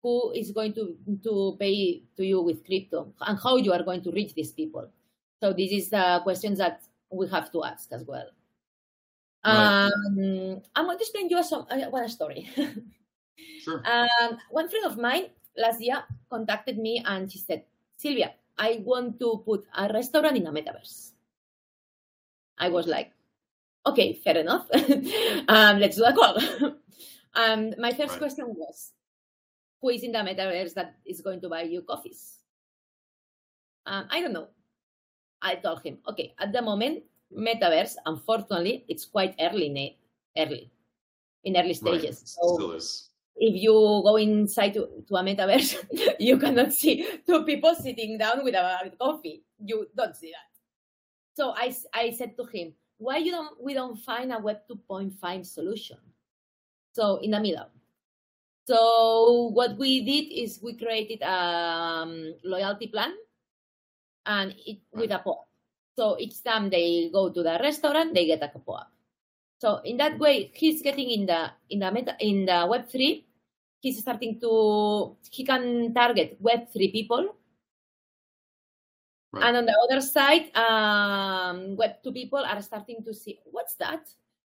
[0.02, 4.02] who is going to, to pay to you with crypto, and how you are going
[4.02, 4.90] to reach these people.
[5.40, 8.26] So this is the questions that we have to ask as well.
[9.46, 9.92] Right.
[9.94, 12.50] Um, I'm going to explain you a, some, uh, one story.
[13.62, 13.82] Sure.
[13.86, 15.26] Um, one friend of mine
[15.58, 17.64] last year contacted me and she said,
[17.98, 21.12] Silvia, I want to put a restaurant in a metaverse.
[22.58, 23.12] I was like,
[23.86, 24.68] okay, fair enough.
[25.48, 26.38] um, let's do a call.
[27.36, 28.20] um, my first Right.
[28.20, 28.94] question was,
[29.82, 32.40] who is in the metaverse that is going to buy you coffees?
[33.86, 34.50] Um, I don't know.
[35.42, 37.04] I told him, okay, at the moment,
[37.36, 39.96] metaverse, unfortunately, it's quite early, in
[40.38, 40.72] early,
[41.44, 42.00] in early Right.
[42.00, 42.38] stages.
[42.38, 43.10] So Still is.
[43.38, 45.78] if you go inside to, to a metaverse,
[46.20, 49.44] you cannot see two people sitting down with a coffee.
[49.64, 50.52] You don't see that.
[51.34, 55.46] So I, I said to him, why you don't we don't find a Web 2.5
[55.46, 55.98] solution?
[56.94, 57.68] So in the middle.
[58.68, 63.14] So what we did is we created a um, loyalty plan
[64.26, 65.48] and it with a POAP.
[65.98, 68.88] So each time they go to the restaurant, they get a POAP.
[69.60, 73.28] So in that way, he's getting in the in the meta in the Web three.
[73.82, 77.36] He's starting to he can target Web three people,
[79.34, 79.48] Right.
[79.48, 84.08] and on the other side, um, Web two people are starting to see what's that?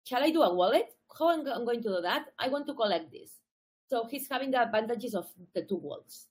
[0.05, 0.93] Shall I do a wallet?
[1.19, 2.27] How I'm I going to do that?
[2.39, 3.31] I want to collect this.
[3.89, 6.27] So he's having the advantages of the two worlds,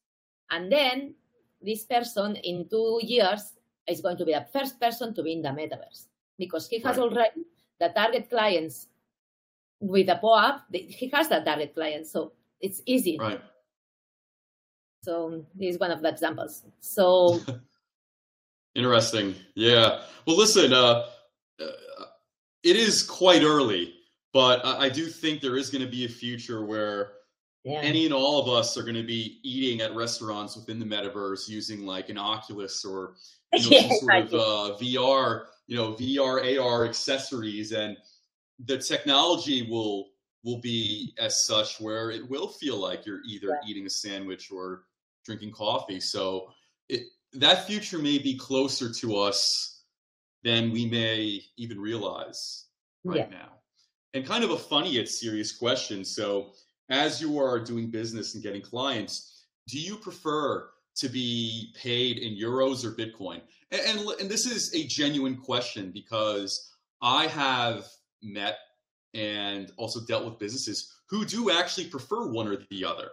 [0.50, 1.16] and then
[1.62, 3.54] this person in two years
[3.88, 6.98] is going to be the first person to be in the metaverse because he has
[6.98, 7.46] already
[7.80, 8.88] the target clients
[9.80, 10.62] with a POAP.
[10.72, 13.18] He has the target clients, so it's easy.
[13.20, 13.42] Right.
[15.04, 16.64] So this is one of the examples.
[16.80, 17.40] So
[18.76, 19.36] Interesting.
[19.56, 20.02] Yeah.
[20.26, 21.06] Well, listen, uh,
[21.60, 21.66] uh,
[22.64, 23.94] it is quite early,
[24.34, 27.14] but I, I do think there is going to be a future where
[27.64, 30.86] yeah, any and all of us are going to be eating at restaurants within the
[30.86, 33.16] metaverse using like an Oculus or
[33.54, 37.96] you know, Yeah, some sort of uh, VR, you know, VR, AR accessories, and
[38.66, 40.10] the technology will
[40.44, 43.70] will be as such where it will feel like you're either Yeah.
[43.70, 44.84] eating a sandwich or
[45.24, 46.02] drinking coffee.
[46.02, 46.52] So
[46.90, 49.84] it that future may be closer to us
[50.44, 52.66] than we may even realize
[53.06, 53.63] right now.
[54.14, 56.06] And kind of a funny yet serious question.
[56.06, 56.52] So,
[56.90, 62.36] as you are doing business and getting clients, do you prefer to be paid in
[62.36, 63.42] euros or Bitcoin?
[63.72, 66.72] And, and, and this is a genuine question because
[67.02, 67.86] I have
[68.22, 68.58] met
[69.14, 73.10] and also dealt with businesses who do actually prefer one or the other.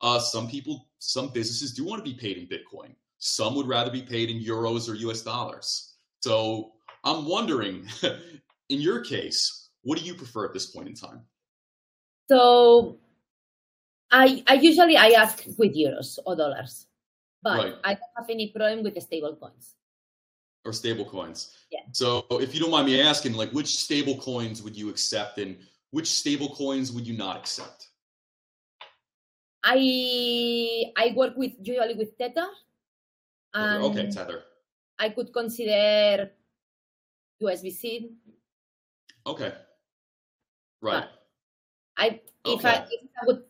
[0.00, 2.94] Uh, some people, some businesses do want to be paid in Bitcoin.
[3.18, 5.96] Some would rather be paid in euros or US dollars.
[6.20, 6.72] So
[7.04, 7.86] I'm wondering,
[8.68, 11.22] in your case, what do you prefer at this point in time?
[12.28, 12.98] so
[14.10, 16.86] I I usually I ask with euros or dollars,
[17.42, 17.74] but Right.
[17.84, 19.74] I don't have any problem with the stable coins.
[20.64, 21.56] Or stable coins?
[21.70, 21.86] Yeah.
[21.92, 25.56] So if you don't mind me asking, like which stable coins would you accept and
[25.90, 27.88] which stable coins would you not accept?
[29.62, 32.48] I I work with usually with Tether,
[33.54, 34.42] and okay, um, Tether.
[34.98, 36.30] I could consider
[37.42, 38.10] USDC.
[39.26, 39.52] Okay.
[40.80, 41.04] Right.
[41.96, 42.68] I if Okay.
[42.68, 43.42] I if I would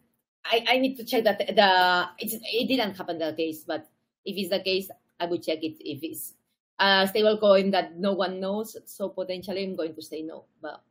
[0.45, 3.89] I, I need to check that the it's, it didn't happen the case, but
[4.25, 6.35] if it's the case, I would check it if it's
[6.79, 8.77] a stable coin that no one knows.
[8.87, 10.45] So potentially, I'm going to say no.
[10.61, 10.83] But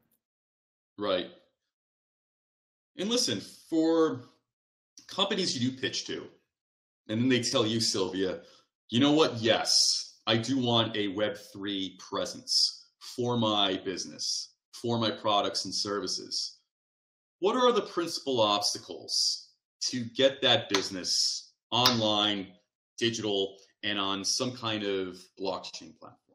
[0.97, 1.31] Right.
[2.97, 4.21] And listen, for
[5.07, 6.27] companies you do pitch to,
[7.07, 8.41] and then they tell you, Silvia,
[8.89, 9.37] you know what?
[9.37, 16.57] Yes, I do want a Web3 presence for my business, for my products and services.
[17.39, 19.49] What are the principal obstacles
[19.81, 22.47] to get that business online,
[22.97, 26.29] digital, and on some kind of blockchain platform?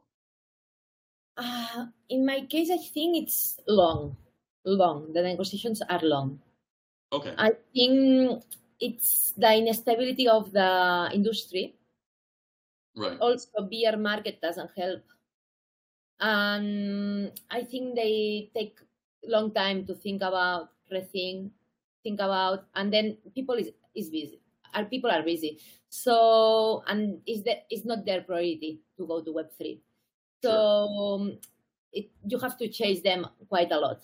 [1.36, 4.16] uh, in my case, I think it's long,
[4.64, 5.12] long.
[5.12, 6.40] The negotiations are long.
[7.12, 7.34] Okay.
[7.38, 8.42] I think
[8.80, 11.74] it's the instability of the industry.
[12.96, 13.18] Right.
[13.18, 15.02] Also, beer market doesn't help.
[16.20, 18.78] And I think they take
[19.26, 21.50] long time to think about, rethink,
[22.02, 24.40] think about, and then people is, is busy.
[24.74, 25.58] Our people are busy.
[25.88, 29.80] So, and is that it's not their priority to go to Web three.
[30.42, 31.38] So um,
[31.92, 34.00] it, you have to chase them quite a lot.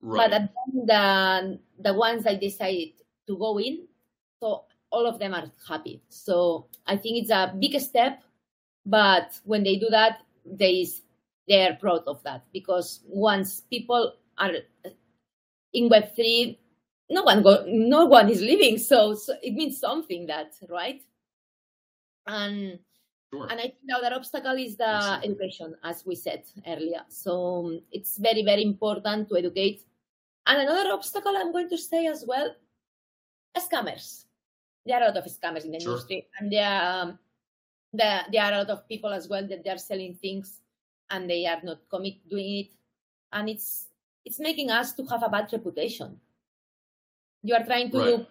[0.00, 0.30] Right.
[0.30, 0.50] But
[0.86, 2.92] the, the ones that decided
[3.26, 3.86] to go in,
[4.40, 6.02] so all of them are happy.
[6.08, 8.22] So I think it's a big step,
[8.84, 10.20] but when they do that,
[11.48, 14.52] they they're proud of that because once people are
[15.72, 16.58] in Web three,
[17.10, 21.02] no one go, no one is leaving, so, so it means something that right.
[22.26, 22.78] And
[23.34, 23.48] Sure.
[23.50, 25.28] and I think the other obstacle is the Absolutely.
[25.30, 27.02] education, as we said earlier.
[27.08, 29.82] So um, it's very, very important to educate.
[30.46, 32.54] And another obstacle I'm going to say as well,
[33.58, 34.26] scammers.
[34.86, 35.94] There are a lot of scammers in the Sure.
[35.94, 37.18] industry, and there are, um,
[37.92, 40.60] there, there are a lot of people as well that they are selling things
[41.14, 42.70] and they are not commit doing it,
[43.32, 43.88] and it's
[44.24, 46.18] it's making us to have a bad reputation.
[47.42, 48.16] You are trying to Right.
[48.16, 48.26] do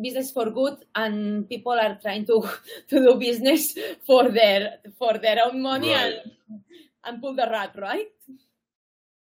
[0.00, 2.36] business for good and people are trying to
[2.88, 3.74] to do business
[4.06, 6.14] for their for their own money Right.
[6.24, 6.32] and
[7.04, 8.08] and pull the rug right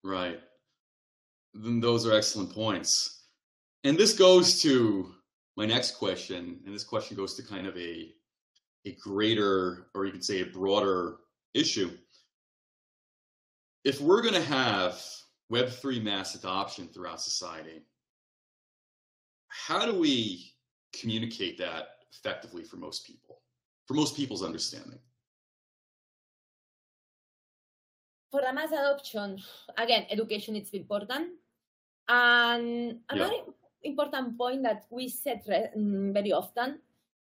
[0.03, 0.41] Right.
[1.55, 3.25] Then those are excellent points.
[3.85, 5.15] And this goes to
[5.57, 8.13] my next question, and this question goes to kind of a
[8.87, 11.19] a greater, or you could say a broader
[11.55, 11.91] issue.
[13.89, 15.01] If we're going to have
[15.51, 17.87] Web3 mass adoption throughout society,
[19.49, 20.53] how do we
[20.93, 23.41] communicate that effectively for most people,
[23.87, 24.99] for most people's understanding?
[28.31, 29.39] for the mass adoption
[29.79, 31.29] again education is important
[32.11, 33.41] and another
[33.83, 36.79] important point that we said mm, very often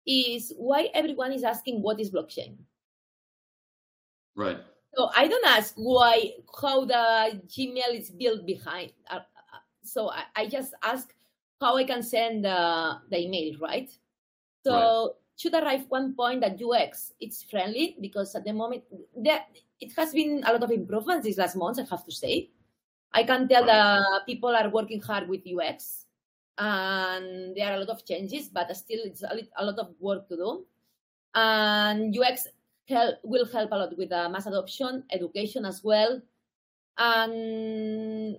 [0.06, 2.54] is why everyone is asking what is blockchain
[4.36, 4.60] Right.
[4.96, 6.32] So I don't ask why
[6.62, 8.92] how the Gmail is built behind.
[9.10, 11.14] Uh, uh, so I, I just ask
[11.60, 13.90] how I can send the, the email, right?
[14.66, 15.12] So Right.
[15.38, 18.84] should arrive one point that UX it's friendly because at the moment
[19.24, 19.48] that
[19.80, 21.80] it has been a lot of improvements these last months.
[21.80, 22.50] I have to say,
[23.14, 26.06] I can tell that people are working hard with UX,
[26.58, 30.28] and there are a lot of changes, but still it's a, a lot of work
[30.30, 30.66] to do.
[31.34, 32.48] And UX
[32.88, 36.22] help, will help a lot with the mass adoption, education as well,
[36.98, 38.38] and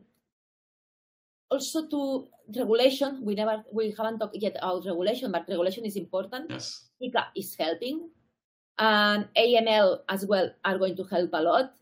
[1.51, 3.24] also to regulation.
[3.24, 6.51] We never we haven't talked yet about regulation, but regulation is important.
[6.51, 6.88] Yes.
[7.34, 8.11] Is helping,
[8.78, 11.74] and AML as well are going to help a lot.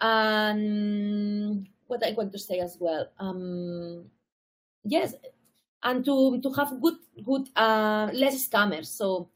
[0.00, 4.06] And what I want to say as well, um,
[4.84, 5.14] yes,
[5.82, 8.86] and to to have good good uh, less scammers.
[8.86, 9.30] So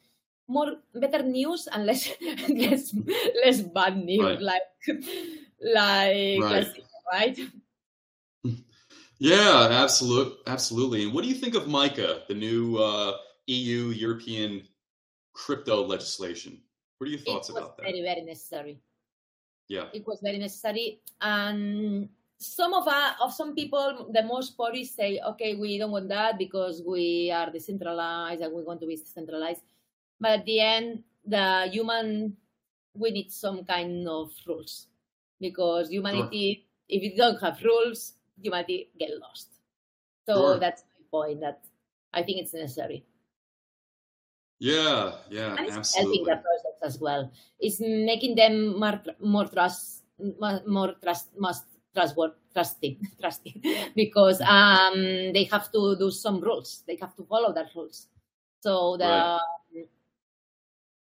[0.48, 2.10] more better news and less
[2.48, 2.94] less
[3.44, 4.40] less bad news, Right.
[4.40, 4.68] like
[5.62, 6.66] like Right.
[7.12, 7.38] right.
[9.18, 11.04] Yeah, absolute, absolutely.
[11.04, 14.66] And what do you think of MICA, the new uh, EU European
[15.32, 16.58] crypto legislation?
[16.98, 17.84] What are your thoughts it was about that?
[17.84, 18.80] very very necessary.
[19.68, 24.96] Yeah, it was very necessary and some of uh, of some people the most purists
[24.96, 28.96] say okay we don't want that because we are decentralized and we want to be
[28.96, 29.62] decentralized
[30.22, 32.36] but at the end the human
[32.94, 34.86] we need some kind of rules
[35.40, 39.48] because humanity if you don't have rules humanity get lost
[40.26, 40.58] so Sure.
[40.58, 41.64] that's my point that
[42.14, 43.04] i think it's necessary
[44.58, 46.18] yeah, yeah, and it's absolutely.
[46.18, 47.32] helping the process as well.
[47.58, 50.04] It's making them more more trust
[50.38, 51.64] more, more trust must
[51.94, 53.62] trustworthy trusting trusting
[53.96, 56.84] because um they have to do some rules.
[56.86, 58.06] They have to follow the rules.
[58.60, 59.32] So the Right.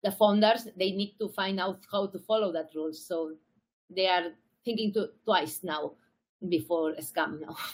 [0.04, 3.06] The founders they need to find out how to follow that rules.
[3.06, 3.34] So
[3.90, 4.32] they are
[4.66, 5.94] thinking to, twice now
[6.48, 7.56] before a scam now.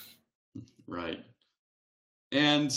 [0.87, 1.23] Right.
[2.31, 2.71] And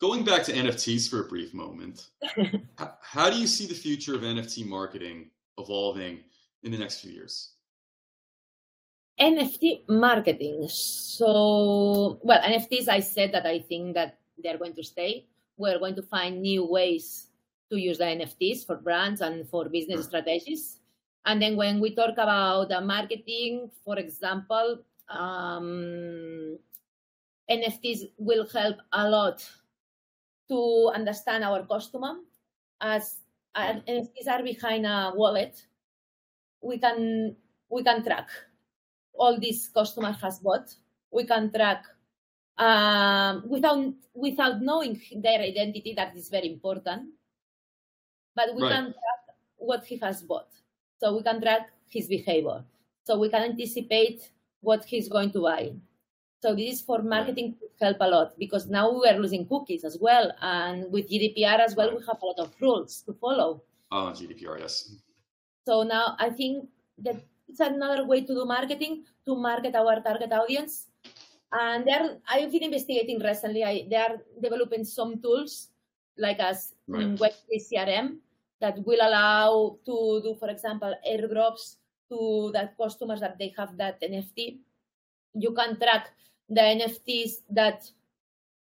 [0.00, 2.08] going back to NFTs for a brief moment,
[2.78, 6.18] how, how do you see the future of NFT marketing evolving
[6.64, 7.52] in the next few years?
[9.20, 10.66] NFT marketing.
[10.68, 15.26] So, well, NFTs, I said that I think that they're going to stay.
[15.56, 17.28] We're going to find new ways
[17.72, 20.76] to use the NFTs for brands and for business strategies.
[21.24, 26.58] And then when we talk about the marketing, for example, um,
[27.50, 29.42] NFTs will help a lot
[30.48, 32.16] to understand our customer
[32.80, 33.20] as
[33.54, 35.64] uh, NFTs are behind a wallet.
[36.60, 37.36] We can
[37.70, 38.28] we can track
[39.14, 40.74] all these customer has bought.
[41.10, 41.84] We can track
[42.58, 45.94] um, without without knowing their identity.
[45.94, 47.10] That is very important.
[48.34, 48.72] But we Right.
[48.72, 49.22] can track
[49.56, 50.48] what he has bought.
[51.00, 52.64] So we can track his behavior.
[53.04, 54.30] So we can anticipate
[54.60, 55.74] what he's going to buy.
[56.42, 59.84] So this is for marketing to help a lot because now we are losing cookies
[59.84, 63.62] as well, and with GDPR as well, we have a lot of rules to follow.
[63.92, 64.90] Oh, GDPR, yes.
[65.66, 66.68] So now I think
[66.98, 67.16] that
[67.48, 70.88] it's another way to do marketing to market our target audience.
[71.52, 73.62] And there, I've been investigating recently.
[73.62, 75.68] I, they are developing some tools
[76.18, 77.02] like as Right.
[77.02, 78.18] in Web3 CRM
[78.60, 81.76] that will allow to do, for example, airdrops
[82.10, 84.60] to the customers that they have that NFT.
[85.34, 86.12] You can track
[86.48, 87.88] the NFTs that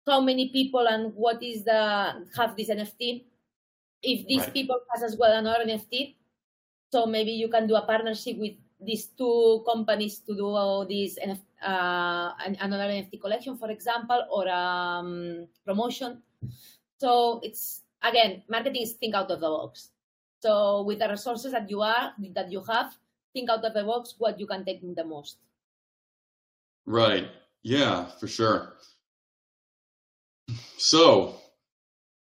[0.06, 3.24] how many people and what is the have this NFT.
[4.02, 4.52] If these Right.
[4.52, 6.16] people has as well another NFT,
[6.92, 11.16] so maybe you can do a partnership with these two companies to do all this
[11.22, 16.20] NF, uh, another NFT collection, for example, or um, promotion.
[17.02, 19.90] So it's again, marketing is think out of the box.
[20.38, 22.96] So with the resources that you are that you have,
[23.32, 25.38] think out of the box what you can take the most.
[26.86, 27.26] Right.
[27.64, 28.74] Yeah, for sure.
[30.76, 31.34] So,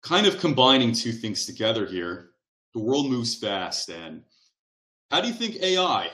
[0.04, 2.32] kind of combining two things together here,
[2.74, 3.90] the world moves fast.
[3.90, 4.24] And
[5.10, 6.12] how do you think AI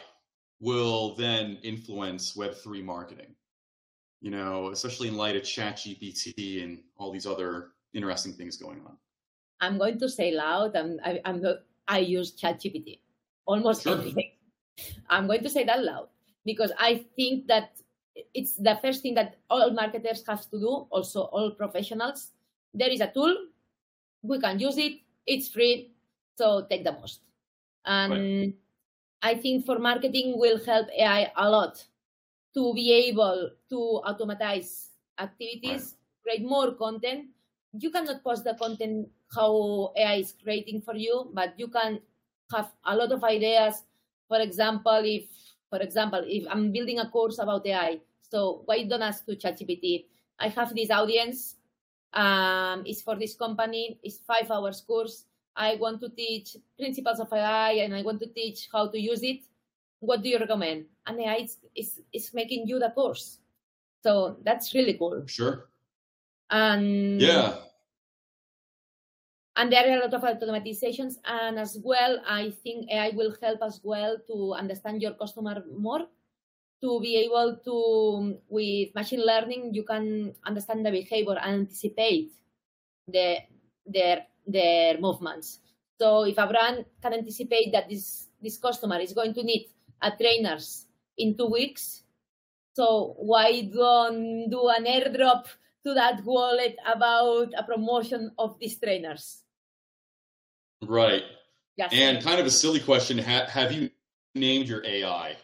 [0.60, 3.36] will then influence Web3 marketing?
[4.20, 8.98] You know, especially in light of ChatGPT and all these other interesting things going on.
[9.60, 11.58] I'm going to say loud, and I, I'm not.
[11.88, 13.00] I use ChatGPT
[13.46, 13.98] almost Sure.
[13.98, 14.32] everything.
[15.10, 16.10] I'm going to say that loud
[16.46, 17.80] because I think that
[18.34, 20.88] it's the first thing that all marketers have to do.
[20.92, 22.32] Also, all professionals.
[22.74, 23.36] There is a tool.
[24.22, 25.00] We can use it.
[25.26, 25.94] It's free,
[26.36, 27.22] so take the most.
[27.86, 28.54] And
[29.22, 31.84] I think for marketing will help AI a lot
[32.54, 37.28] to be able to automatize activities, create more content.
[37.74, 41.99] You cannot post the content how AI is creating for you, but you can
[42.53, 43.84] have a lot of ideas.
[44.28, 45.26] For example, if
[45.70, 50.05] for example, if I'm building a course about AI, so why don't ask to ChatGPT?
[50.39, 51.55] I have this audience.
[52.13, 53.99] Um, it's for this company.
[54.01, 55.26] It's five hours course.
[55.55, 59.24] I want to teach principles of AI and I want to teach how to use
[59.24, 59.41] it.
[59.99, 60.86] What do you recommend?
[61.05, 63.39] And AI is, is, is making you the course.
[64.03, 65.24] So that's really cool.
[65.26, 65.68] Sure.
[66.50, 67.68] And Yeah.
[69.58, 73.60] and there are a lot of automatizations and as well i think ai will help
[73.62, 76.06] as well to understand your customer more
[76.82, 82.32] to be able to with machine learning you can understand the behavior and anticipate
[83.08, 83.38] the
[83.86, 85.60] their their movements
[86.00, 89.66] so if a brand can anticipate that this this customer is going to need
[90.04, 90.86] a trainers
[91.18, 92.04] in two weeks
[92.74, 95.50] so why don't do an airdrop
[95.88, 99.44] to that wallet about a promotion of these trainers
[100.86, 101.24] Right.
[101.78, 101.90] Yes.
[101.92, 103.90] And kind of a silly question ha- Have you
[104.36, 105.36] named your AI?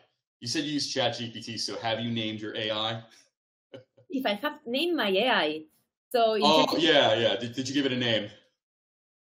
[0.41, 3.01] You said you use ChatGPT, so have you named your AI?
[4.11, 5.63] if I have named my AI,
[6.13, 7.35] so Oh, yeah, yeah.
[7.35, 8.29] Did, did you give it a name?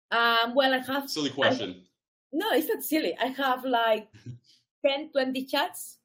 [0.10, 1.86] um, well, I have Silly question.
[2.34, 3.14] no, it's not silly.
[3.22, 4.10] I have like
[4.86, 6.00] 10, 20 chats.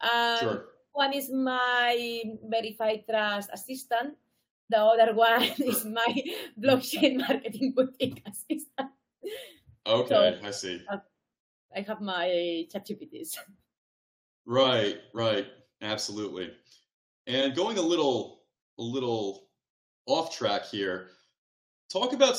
[0.00, 0.58] Um, Sure.
[0.92, 4.14] One is my verified trust assistant.
[4.70, 6.22] The other one is my
[6.60, 8.90] blockchain marketing boutique assistant.
[9.86, 10.82] Okay, I see.
[10.90, 10.98] Uh,
[11.76, 13.36] I have my chat GPTs.
[14.46, 15.46] Right, right.
[15.82, 16.52] Absolutely.
[17.26, 18.44] And going a little
[18.78, 19.48] a little
[20.06, 21.08] off track here,
[21.90, 22.38] talk about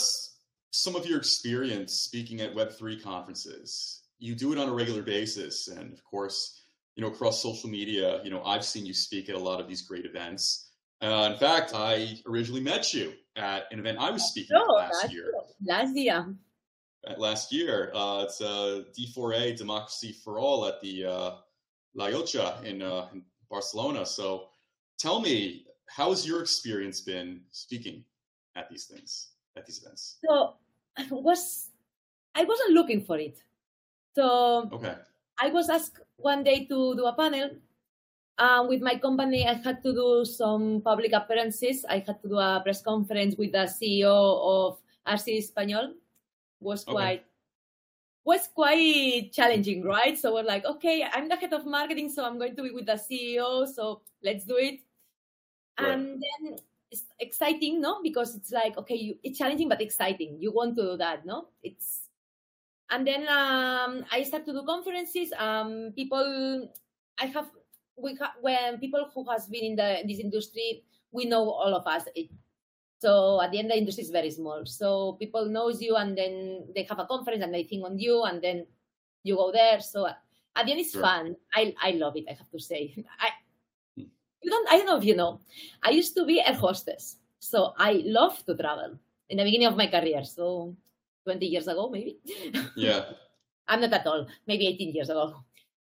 [0.71, 4.03] some of your experience speaking at Web3 conferences.
[4.19, 6.63] You do it on a regular basis and of course,
[6.95, 9.67] you know, across social media, you know, I've seen you speak at a lot of
[9.67, 10.64] these great events.
[11.01, 15.11] Uh, in fact, I originally met you at an event I was speaking at last
[15.11, 15.31] year.
[15.65, 16.35] last year.
[17.07, 21.31] At last year, uh, it's uh, D4A Democracy for All at the uh,
[21.93, 24.05] La Llotja in, uh, in Barcelona.
[24.05, 24.47] So,
[24.97, 28.03] tell me, how has your experience been speaking
[28.55, 30.17] at these things, at these events?
[30.25, 30.55] So
[30.97, 31.69] I was
[32.33, 33.37] I wasn't looking for it.
[34.15, 34.95] So Okay,
[35.39, 37.51] I was asked one day to do a panel.
[38.37, 41.85] Um, with my company, I had to do some public appearances.
[41.87, 45.93] I had to do a press conference with the CEO of RC Espanyol.
[46.59, 46.91] Was Okay.
[46.91, 47.25] quite
[48.25, 50.17] was quite challenging, right?
[50.17, 52.87] So we're like, okay, I'm the head of marketing, so I'm going to be with
[52.87, 53.67] the CEO.
[53.67, 54.81] So let's do it.
[55.79, 55.93] Right.
[55.93, 56.57] And then
[56.89, 58.01] it's exciting, no?
[58.01, 60.37] Because it's like, okay, you, it's challenging but exciting.
[60.39, 61.49] You want to do that, no?
[61.61, 62.09] It's
[62.89, 65.33] and then um, I start to do conferences.
[65.37, 66.69] Um, people,
[67.19, 67.49] I have
[67.97, 71.73] we ha- when people who has been in the in this industry, we know all
[71.75, 72.03] of us.
[72.15, 72.29] It,
[72.99, 74.65] so at the end, the industry is very small.
[74.65, 78.23] So people knows you, and then they have a conference and they think on you,
[78.23, 78.65] and then
[79.23, 79.79] you go there.
[79.81, 81.01] So at the end, it's Sure.
[81.01, 81.35] fun.
[81.53, 82.25] I I love it.
[82.29, 82.95] I have to say.
[83.19, 83.29] I
[83.95, 84.07] Hmm.
[84.41, 84.67] you don't.
[84.69, 85.39] I don't know if you know.
[85.83, 89.77] I used to be a hostess, so I love to travel in the beginning of
[89.77, 90.23] my career.
[90.23, 90.75] So
[91.23, 92.19] twenty years ago, maybe.
[92.75, 93.05] yeah,
[93.67, 94.27] I'm not at all.
[94.47, 95.41] Maybe 18 years ago.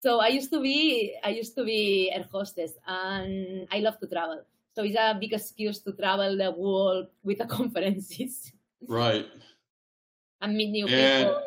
[0.07, 4.07] So I used to be I used to be air hostess, and I love to
[4.07, 4.39] travel.
[4.71, 8.53] So it's a big excuse to travel the world with the conferences
[8.87, 9.27] right.
[10.39, 11.41] and meet new And people.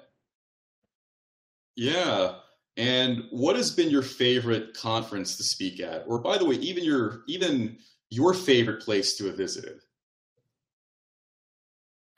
[1.74, 2.44] yeah,
[2.76, 6.04] and what has been your favorite conference to speak at?
[6.06, 7.80] Or by the way, even your even
[8.10, 9.80] your favorite place to have visited?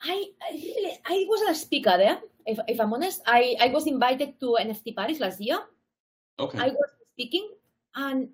[0.03, 2.19] I, I I wasn't a speaker there.
[2.45, 5.63] If, if I'm honest, I, I was invited to NFT Paris last year.
[6.39, 6.57] Okay.
[6.57, 7.49] I was speaking,
[7.95, 8.29] and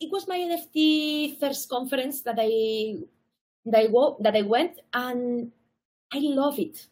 [0.00, 2.98] it was my NFT first conference that I
[3.66, 5.52] that I go, that I went, and
[6.12, 6.86] I love it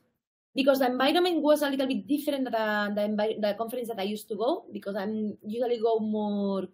[0.54, 4.02] because the environment was a little bit different than the, envi- the conference that I
[4.02, 6.66] used to go because I'm usually go more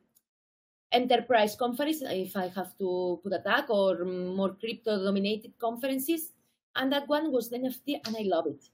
[0.93, 6.33] enterprise conference if I have to put a tag or more crypto dominated conferences.
[6.75, 8.69] And that one was the NFT and I love it.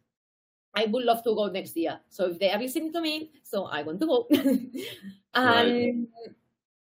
[0.74, 2.00] I would love to go next year.
[2.08, 4.26] So if they are listening to me, so I want to go.
[4.32, 4.46] and
[5.34, 6.08] Right.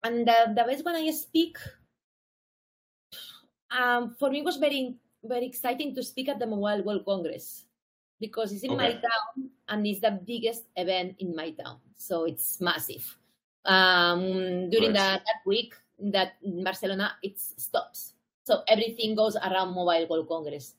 [0.04, 1.58] and the, the best when I speak,
[3.72, 7.66] um, for me was very very exciting to speak at the Mobile World Congress
[8.20, 11.80] because it's in my town and it's the biggest event in my town.
[11.96, 13.04] So it's massive.
[13.66, 18.14] Um, during that, that week that in Barcelona, it stops.
[18.44, 20.76] So everything goes around Mobile World Congress.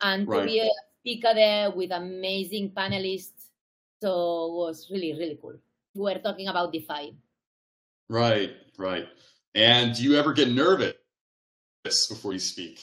[0.00, 0.46] And to Right.
[0.46, 0.68] be a
[1.02, 3.50] speaker there with amazing panelists,
[4.00, 4.08] so
[4.46, 5.58] it was really, really cool.
[5.94, 7.18] We were talking about DeFi.
[8.08, 9.08] Right, right.
[9.54, 10.94] And do you ever get nervous
[12.08, 12.78] before you speak?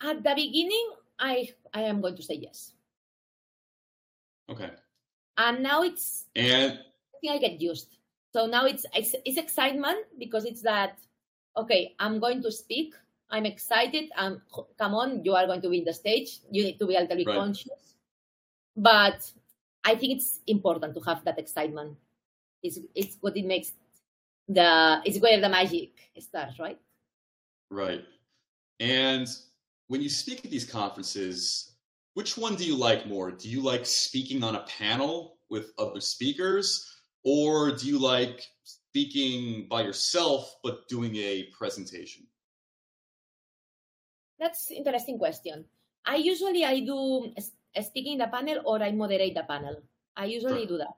[0.00, 2.72] At the beginning, I I am going to say yes.
[4.48, 4.70] Okay.
[5.36, 7.88] And now it's And I think I get used.
[8.32, 10.98] So now it's, it's it's excitement because it's that
[11.56, 12.94] okay, I'm going to speak.
[13.30, 14.10] I'm excited.
[14.16, 14.40] Um,
[14.78, 16.40] come on, you are going to be in the stage.
[16.50, 17.36] You need to be a little bit Right.
[17.36, 17.94] conscious.
[18.76, 19.30] But
[19.84, 21.96] I think it's important to have that excitement.
[22.62, 23.72] It's it's what it makes
[24.48, 26.78] the it's where the magic starts, right?
[27.70, 28.04] right.
[28.80, 29.28] And
[29.88, 31.72] when you speak at these conferences,
[32.14, 33.30] which one do you like more?
[33.30, 36.66] Do you like speaking on a panel with other speakers,
[37.24, 42.26] or do you like speaking by yourself but doing a presentation?
[44.38, 45.64] That's interesting question.
[46.06, 47.32] I usually I do
[47.82, 49.82] speaking in the panel or I moderate the panel.
[50.16, 50.94] I usually do that.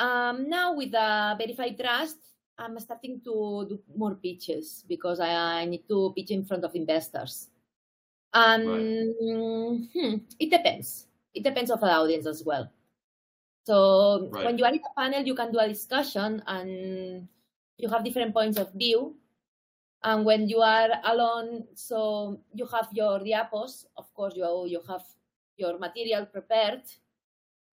[0.00, 2.16] Um, now with the verified trust,
[2.58, 6.74] I'm starting to do more pitches because I, I need to pitch in front of
[6.74, 7.48] investors.
[8.32, 9.14] And
[9.92, 11.06] hmm, it depends.
[11.34, 12.70] It depends of the audience as well.
[13.64, 14.44] So Right.
[14.46, 17.28] when you are in a panel, you can do a discussion and
[17.76, 19.16] you have different points of view.
[20.02, 25.02] And when you are alone, so you have your diapos, of course, you, you have
[25.56, 26.82] your material prepared,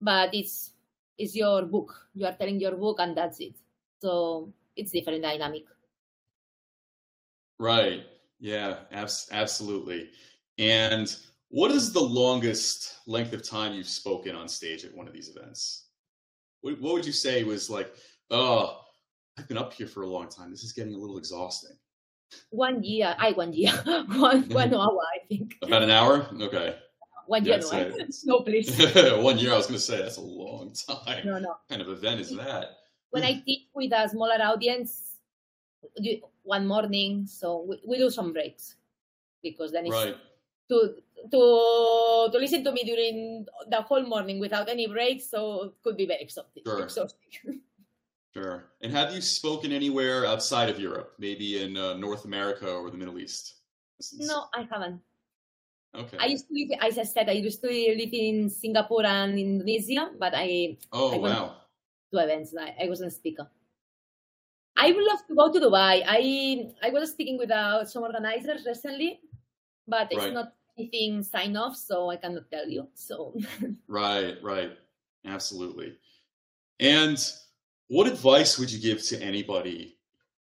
[0.02, 0.74] but it's,
[1.18, 1.96] it's your book.
[2.14, 3.56] You are telling your book and that's it.
[4.02, 5.64] So it's different dynamic.
[7.60, 8.04] Right.
[8.40, 10.10] Yeah, abs- absolutely.
[10.58, 11.16] And
[11.50, 15.30] what is the longest length of time you've spoken on stage at one of these
[15.30, 15.86] events?
[16.62, 17.94] What, what would you say was like,
[18.32, 18.82] oh,
[19.40, 20.52] I've been up here for a long time.
[20.52, 21.78] This is getting a little exhausting.
[22.50, 25.56] One year, I one year, one, one hour, I think.
[25.62, 26.28] About an hour?
[26.42, 26.76] Okay.
[27.28, 28.70] One Yeah, year, no, I- say- no, please.
[29.20, 31.26] One year, I was going to say, that's a long time.
[31.26, 31.50] No, no.
[31.50, 32.70] What kind of event is that?
[33.12, 35.18] When I teach with a smaller audience,
[36.44, 38.76] one morning, so we, we do some breaks
[39.44, 40.16] because then it's Right.
[40.70, 40.96] to
[41.32, 45.98] to to listen to me during the whole morning without any breaks, so it could
[45.98, 46.64] be very exhausting.
[46.66, 46.84] Sure.
[46.84, 47.62] exhausting.
[48.38, 48.70] Sure.
[48.82, 52.98] And have you spoken anywhere outside of Europe, maybe in uh, North America or the
[52.98, 53.56] Middle East?
[54.14, 55.02] no, I haven't.
[55.96, 56.18] Okay.
[56.22, 60.12] I used to live, as I said, I used to live in Singapore and Indonesia,
[60.20, 61.56] but I oh, I wow.
[62.14, 62.54] to events.
[62.54, 63.50] I, I wasn't a speaker.
[64.78, 66.06] I would love to go to Dubai.
[66.06, 69.18] I I was speaking with uh, some organizers recently,
[69.88, 70.38] but it's Right.
[70.38, 72.86] not anything signed off, so I cannot tell you.
[72.94, 73.34] So
[73.90, 74.78] Right, right.
[75.26, 75.98] Absolutely.
[76.80, 77.18] And
[77.88, 79.98] what advice would you give to anybody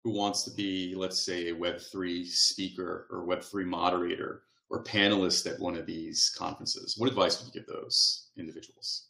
[0.03, 5.59] who wants to be, let's say, a Web3 speaker or Web3 moderator or panelist at
[5.61, 6.97] one of these conferences?
[6.99, 9.09] What advice would you give those individuals?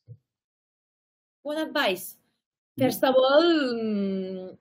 [1.43, 2.17] what advice?
[2.79, 4.57] First of all, mm,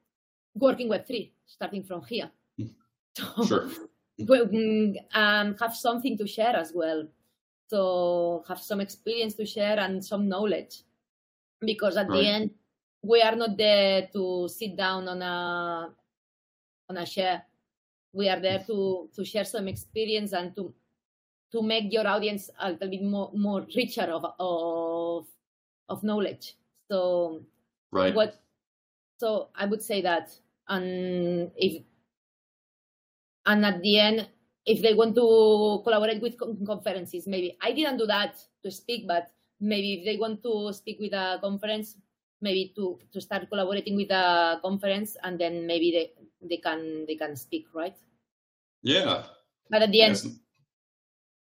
[0.53, 2.29] working Web3, starting from here.
[2.59, 2.69] Mm.
[3.37, 3.69] So, Sure.
[4.19, 7.07] mm, um, have something to share as well.
[7.69, 10.81] So have some experience to share and some knowledge,
[11.61, 12.21] because at Right.
[12.21, 12.51] the end
[13.03, 15.93] we are not there to sit down on a
[16.89, 17.45] on a chair.
[18.13, 20.73] We are there to to share some experience and to
[21.51, 25.27] to make your audience a little bit more more richer of of
[25.89, 26.55] of knowledge.
[26.91, 27.43] So
[27.91, 28.15] Right.
[28.15, 28.41] what
[29.19, 30.29] so i would say that
[30.69, 31.83] and if
[33.45, 34.29] and at the end
[34.65, 39.07] if they want to collaborate with con- conferences maybe i didn't do that to speak
[39.07, 41.97] but maybe if they want to speak with a conference
[42.43, 46.05] maybe to to start collaborating with a conference and then maybe they
[46.49, 47.95] they can they can speak right
[48.83, 49.25] Yeah.
[49.69, 50.27] but at the end Yes.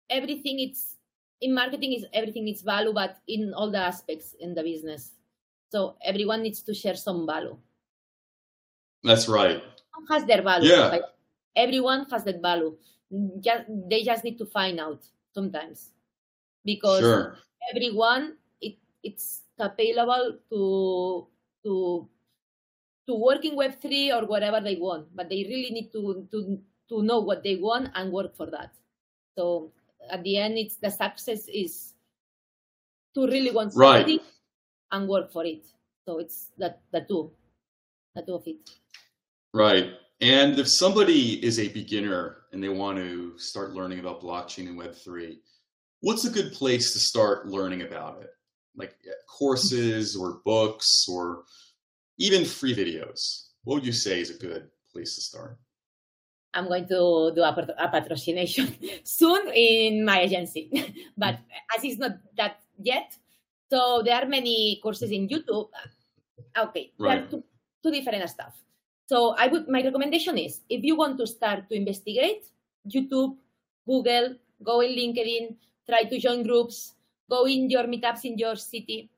[0.09, 0.95] everything it's
[1.41, 5.13] in marketing is everything is value, but in all the aspects in the business.
[5.71, 7.57] So everyone needs to share some value.
[9.03, 9.61] That's right.
[10.09, 10.69] Has their value.
[10.69, 10.87] Yeah.
[10.87, 11.03] Like,
[11.55, 12.77] everyone has that value.
[13.39, 15.91] Just they just need to find out sometimes
[16.65, 17.37] because Sure.
[17.73, 18.38] everyone
[19.03, 21.27] it's available to
[21.63, 22.07] to
[23.07, 26.59] to work in web 3 or whatever they want but they really need to to
[26.89, 28.71] to know what they want and work for that
[29.37, 29.71] so
[30.09, 31.93] at the end it's the success is
[33.15, 33.99] to really want Right.
[34.05, 34.19] something
[34.91, 35.65] and work for it
[36.05, 37.31] so it's that the two
[38.15, 38.69] the two of it
[39.53, 39.93] Right.
[40.21, 44.77] And if somebody is a beginner and they want to start learning about blockchain and
[44.77, 45.37] Web3,
[46.01, 48.29] what's a good place to start learning about it?
[48.75, 51.43] Like uh, courses or books or
[52.17, 53.47] even free videos.
[53.63, 55.57] What would you say is a good place to start?
[56.53, 60.69] I'm going to do a, a patrocination soon in my agency,
[61.17, 61.37] but
[61.75, 63.13] as it's not that yet,
[63.69, 65.69] so there are many courses in YouTube.
[66.57, 67.29] Okay, there are Right.
[67.29, 67.43] two,
[67.83, 68.55] two different stuff.
[69.05, 72.45] So I would my recommendation is if you want to start to investigate,
[72.87, 73.37] YouTube,
[73.85, 75.55] Google, go in LinkedIn,
[75.87, 76.93] try to join groups,
[77.29, 79.09] go in your meetups in your city.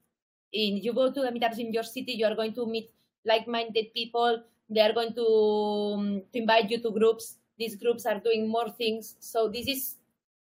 [0.54, 2.92] In you go to the meetups in your city, you are going to meet
[3.26, 4.44] like-minded people.
[4.70, 7.36] They are going to, um, to invite you to groups.
[7.58, 9.16] These groups are doing more things.
[9.20, 9.96] So this is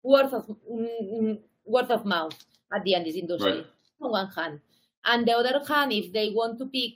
[0.02, 2.36] word of mm, word of mouth
[2.74, 3.06] at the end.
[3.06, 3.66] This industry Right.
[4.00, 4.60] on one hand,
[5.04, 6.94] and the other hand, if they want to pick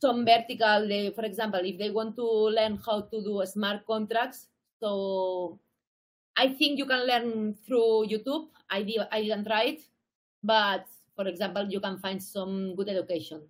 [0.00, 4.46] some vertical, they, for example, if they want to learn how to do smart contracts,
[4.80, 5.58] so
[6.38, 8.46] I think you can learn through YouTube.
[8.70, 9.80] I did, I didn't try it,
[10.42, 10.86] but
[11.16, 13.42] for example, you can find some good education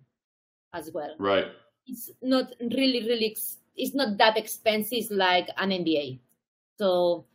[0.73, 1.13] as well.
[1.19, 1.45] Right.
[1.85, 3.37] It's not really, really,
[3.75, 6.19] it's not that expensive like an MBA.
[6.79, 7.25] So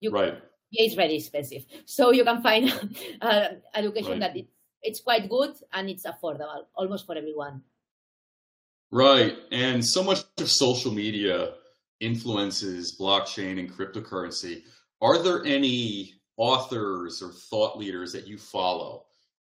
[0.00, 0.34] you Right.
[0.70, 1.66] yeah, it's very expensive.
[1.86, 2.70] So you can find
[3.20, 4.20] uh, education Right.
[4.20, 4.46] that it,
[4.82, 7.62] it's quite good and it's affordable, almost for everyone.
[8.92, 9.36] Right.
[9.50, 11.54] And so much of social media
[12.00, 14.62] influences blockchain and cryptocurrency.
[15.00, 19.06] Are there any authors or thought leaders that you follow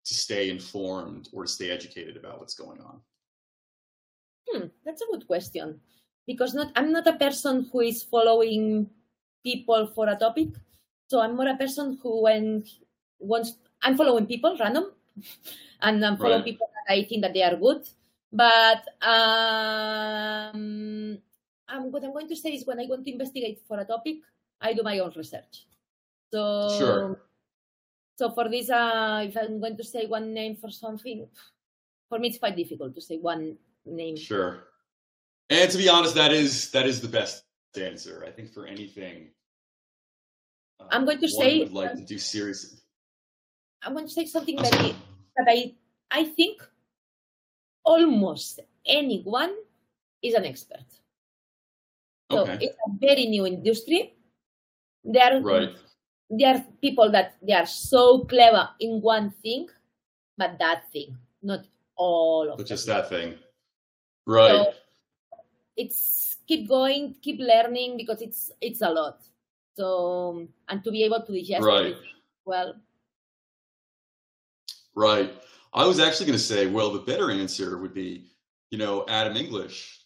[0.06, 3.02] to stay informed or to stay educated about what's going on?
[4.50, 5.80] Hmm, that's a good question
[6.26, 8.89] because not I'm not a person who is following
[9.43, 10.50] people for a topic.
[11.08, 12.64] So I'm more a person who when
[13.20, 14.91] wants I'm following people random
[15.82, 16.43] and I'm following Right.
[16.43, 17.88] people that I think that they are good.
[18.32, 20.58] But um,
[21.68, 24.18] I'm, what I'm going to say is when I want to investigate for a topic,
[24.62, 25.66] I do my own research.
[26.34, 26.41] So
[26.78, 27.22] Sure.
[28.18, 31.28] so for this, uh, if I'm going to say one name for something,
[32.10, 34.18] for me it's quite difficult to say one name.
[34.18, 34.68] Sure.
[35.49, 37.45] And to be honest, that is that is the best
[37.78, 38.24] answer.
[38.28, 39.32] I think for anything.
[40.80, 42.82] uh, I'm going to say- would like to do serious.
[43.84, 44.95] I'm going to say something I'm very
[45.38, 45.76] that I
[46.12, 46.62] I think
[47.86, 49.53] almost anyone
[50.22, 50.84] is an expert.
[52.32, 52.58] So Okay.
[52.66, 54.16] it's a very new industry.
[55.08, 55.72] There are Right.
[56.30, 59.70] there are people that they are so clever in one thing,
[60.38, 61.64] but that thing, not
[61.95, 63.39] all of But just that thing.
[64.28, 64.51] Right.
[64.51, 64.74] So
[65.78, 69.24] it's keep going, keep learning because it's it's a lot.
[69.76, 71.95] So and to be able to digest Right.
[71.95, 71.97] it
[72.43, 72.76] well.
[74.95, 75.32] Right.
[75.74, 78.26] I was actually going to say, well, the better answer would be,
[78.72, 79.97] you know, Adam English,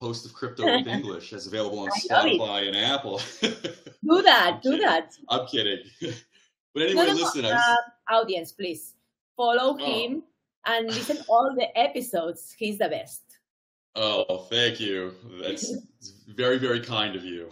[0.00, 2.38] host of Crypto with English, as available on I love it.
[2.40, 3.20] Spotify and Apple.
[3.42, 5.12] Do that, do that.
[5.28, 5.78] I'm kidding.
[6.74, 7.80] but anyway, no, no, listen, uh, just,
[8.10, 8.94] audience, please
[9.36, 9.84] follow Oh.
[9.84, 10.22] him
[10.66, 12.54] and listen all the episodes.
[12.58, 13.22] He's the best.
[13.96, 15.12] oh, thank you.
[15.42, 15.72] That's
[16.28, 17.50] very, very kind of you.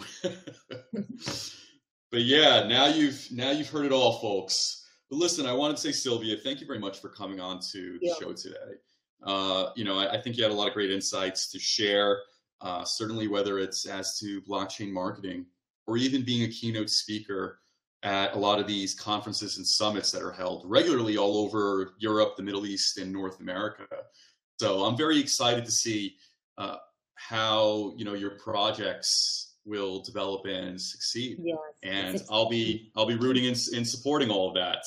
[2.11, 4.87] but yeah, now you've now you've heard it all, folks.
[5.11, 7.99] But listen, I wanted to say, Silvia, thank you very much for coming on to
[7.99, 8.15] the Yeah.
[8.21, 8.75] show today.
[9.23, 12.21] Uh, you know, I, I think you had a lot of great insights to share.
[12.61, 15.47] Uh, certainly, whether it's as to blockchain marketing
[15.87, 17.61] or even being a keynote speaker
[18.03, 22.37] at a lot of these conferences and summits that are held regularly all over Europe,
[22.37, 23.87] the Middle East, and North America.
[24.61, 26.17] So I'm very excited to see
[26.59, 26.77] uh,
[27.15, 31.39] how you know your projects will develop and succeed.
[31.43, 31.59] Yes.
[31.83, 34.85] And I'll be I'll be rooting and, and supporting all of that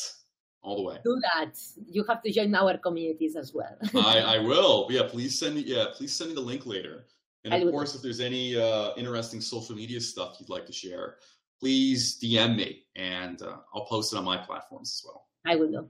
[0.63, 0.97] all the way.
[1.03, 1.57] do that.
[1.89, 3.77] You have to join our communities as well.
[3.95, 4.87] I, I will.
[4.89, 5.61] Yeah, please send me.
[5.61, 7.05] Yeah, please send me the link later.
[7.43, 11.15] And of course, if there's any uh, interesting social media stuff you'd like to share,
[11.59, 15.25] please DM me, and uh, I'll post it on my platforms as well.
[15.45, 15.87] I will do.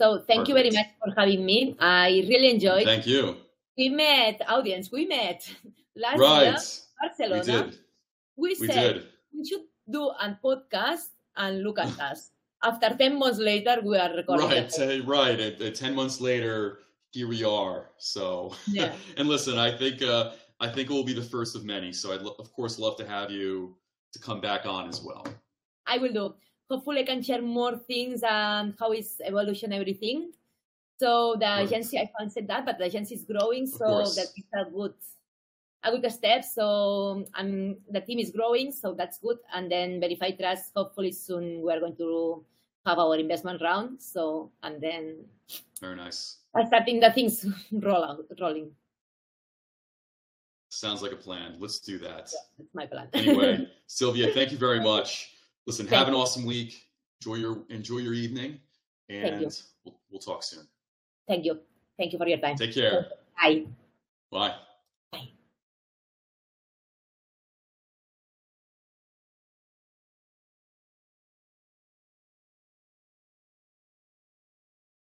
[0.00, 1.76] So thank you very much for having me.
[1.78, 2.84] I really enjoyed.
[2.84, 3.36] Thank you.
[3.78, 4.90] we met, audience.
[4.90, 5.48] We met
[5.96, 7.64] last Right, year, we Barcelona.
[7.70, 7.78] did.
[8.36, 9.06] We We said did.
[9.32, 11.06] we should do a podcast
[11.36, 12.30] and look at us.
[12.64, 14.48] After 10 months later, we are recording.
[14.48, 15.38] Right, t- right.
[15.38, 16.78] And 10 months later,
[17.12, 17.90] here we are.
[17.98, 18.92] So, Yeah.
[19.16, 21.92] and listen, I think, uh, I think it will be the first of many.
[21.92, 23.76] So I'd, lo- of course, love to have you
[24.12, 25.26] to come back on as well.
[25.86, 26.34] I will do.
[26.70, 30.32] Hopefully, I can share more things and how is evolution everything.
[31.00, 31.66] So the Right.
[31.68, 34.94] agency, I can't say that, but the agency is growing, so that is a good,
[35.82, 36.44] a good step.
[36.44, 39.38] So um, the team is growing, so that's good.
[39.52, 42.44] And then Verify Trust, hopefully soon we are going to
[42.86, 44.00] have our investment round.
[44.00, 45.26] So and then
[45.80, 46.38] Very nice.
[46.54, 48.70] are starting the things roll out, rolling.
[50.74, 51.56] Sounds like a plan.
[51.60, 52.16] Let's do that.
[52.16, 52.36] That's
[52.72, 53.08] my plan.
[53.14, 55.30] Anyway, Silvia, thank you very much.
[55.66, 56.88] Listen, Thank have an awesome week.
[57.20, 58.60] Enjoy your enjoy your evening,
[59.08, 59.50] and you.
[59.84, 60.66] we'll, we'll talk soon.
[61.28, 61.60] Thank you.
[61.96, 62.56] Thank you for your time.
[62.56, 63.06] Take care.
[63.40, 63.64] Bye.
[64.30, 64.54] Bye.